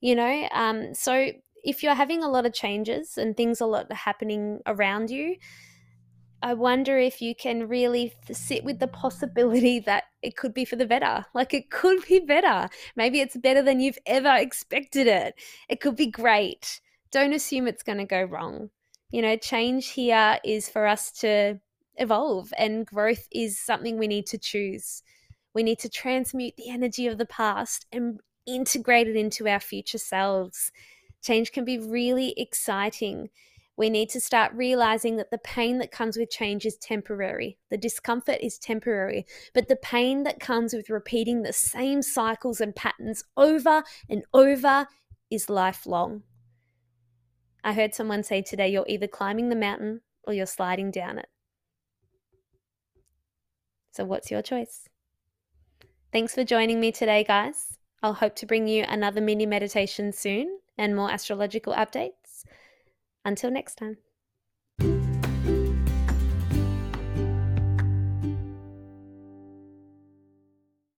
You 0.00 0.14
know, 0.14 0.48
um, 0.52 0.94
so 0.94 1.30
if 1.64 1.82
you're 1.82 1.94
having 1.94 2.22
a 2.22 2.28
lot 2.28 2.46
of 2.46 2.52
changes 2.52 3.16
and 3.16 3.36
things 3.36 3.60
a 3.60 3.66
lot 3.66 3.90
happening 3.90 4.60
around 4.66 5.10
you, 5.10 5.36
I 6.42 6.52
wonder 6.52 6.98
if 6.98 7.22
you 7.22 7.34
can 7.34 7.66
really 7.66 8.12
sit 8.30 8.62
with 8.62 8.78
the 8.78 8.86
possibility 8.86 9.80
that 9.86 10.04
it 10.22 10.36
could 10.36 10.52
be 10.52 10.66
for 10.66 10.76
the 10.76 10.86
better. 10.86 11.24
Like 11.34 11.54
it 11.54 11.70
could 11.70 12.04
be 12.06 12.20
better. 12.20 12.68
Maybe 12.94 13.20
it's 13.20 13.36
better 13.36 13.62
than 13.62 13.80
you've 13.80 13.98
ever 14.04 14.36
expected 14.36 15.06
it. 15.06 15.34
It 15.70 15.80
could 15.80 15.96
be 15.96 16.06
great. 16.06 16.80
Don't 17.10 17.32
assume 17.32 17.66
it's 17.66 17.82
going 17.82 17.98
to 17.98 18.04
go 18.04 18.22
wrong 18.22 18.70
you 19.10 19.22
know, 19.22 19.36
change 19.36 19.90
here 19.90 20.38
is 20.44 20.68
for 20.68 20.86
us 20.86 21.12
to 21.20 21.60
evolve, 21.96 22.52
and 22.58 22.86
growth 22.86 23.26
is 23.32 23.58
something 23.58 23.98
we 23.98 24.08
need 24.08 24.26
to 24.26 24.38
choose. 24.38 25.02
We 25.54 25.62
need 25.62 25.78
to 25.80 25.88
transmute 25.88 26.54
the 26.56 26.70
energy 26.70 27.06
of 27.06 27.18
the 27.18 27.26
past 27.26 27.86
and 27.92 28.20
integrate 28.46 29.08
it 29.08 29.16
into 29.16 29.48
our 29.48 29.60
future 29.60 29.98
selves. 29.98 30.70
Change 31.22 31.52
can 31.52 31.64
be 31.64 31.78
really 31.78 32.34
exciting. 32.36 33.30
We 33.76 33.90
need 33.90 34.08
to 34.10 34.20
start 34.20 34.52
realizing 34.54 35.16
that 35.16 35.30
the 35.30 35.38
pain 35.38 35.78
that 35.78 35.90
comes 35.90 36.16
with 36.16 36.30
change 36.30 36.64
is 36.64 36.76
temporary. 36.78 37.58
The 37.70 37.76
discomfort 37.76 38.38
is 38.40 38.58
temporary, 38.58 39.26
but 39.54 39.68
the 39.68 39.76
pain 39.76 40.22
that 40.22 40.40
comes 40.40 40.72
with 40.72 40.88
repeating 40.88 41.42
the 41.42 41.52
same 41.52 42.02
cycles 42.02 42.60
and 42.60 42.74
patterns 42.74 43.24
over 43.36 43.82
and 44.08 44.24
over 44.32 44.86
is 45.30 45.50
lifelong. 45.50 46.22
I 47.66 47.72
heard 47.72 47.96
someone 47.96 48.22
say 48.22 48.42
today 48.42 48.68
you're 48.68 48.86
either 48.86 49.08
climbing 49.08 49.48
the 49.48 49.56
mountain 49.56 50.02
or 50.22 50.32
you're 50.32 50.46
sliding 50.46 50.92
down 50.92 51.18
it. 51.18 51.26
So, 53.90 54.04
what's 54.04 54.30
your 54.30 54.40
choice? 54.40 54.88
Thanks 56.12 56.32
for 56.32 56.44
joining 56.44 56.78
me 56.78 56.92
today, 56.92 57.24
guys. 57.24 57.76
I'll 58.04 58.14
hope 58.14 58.36
to 58.36 58.46
bring 58.46 58.68
you 58.68 58.84
another 58.86 59.20
mini 59.20 59.46
meditation 59.46 60.12
soon 60.12 60.60
and 60.78 60.94
more 60.94 61.10
astrological 61.10 61.74
updates. 61.74 62.44
Until 63.24 63.50
next 63.50 63.74
time. 63.74 63.96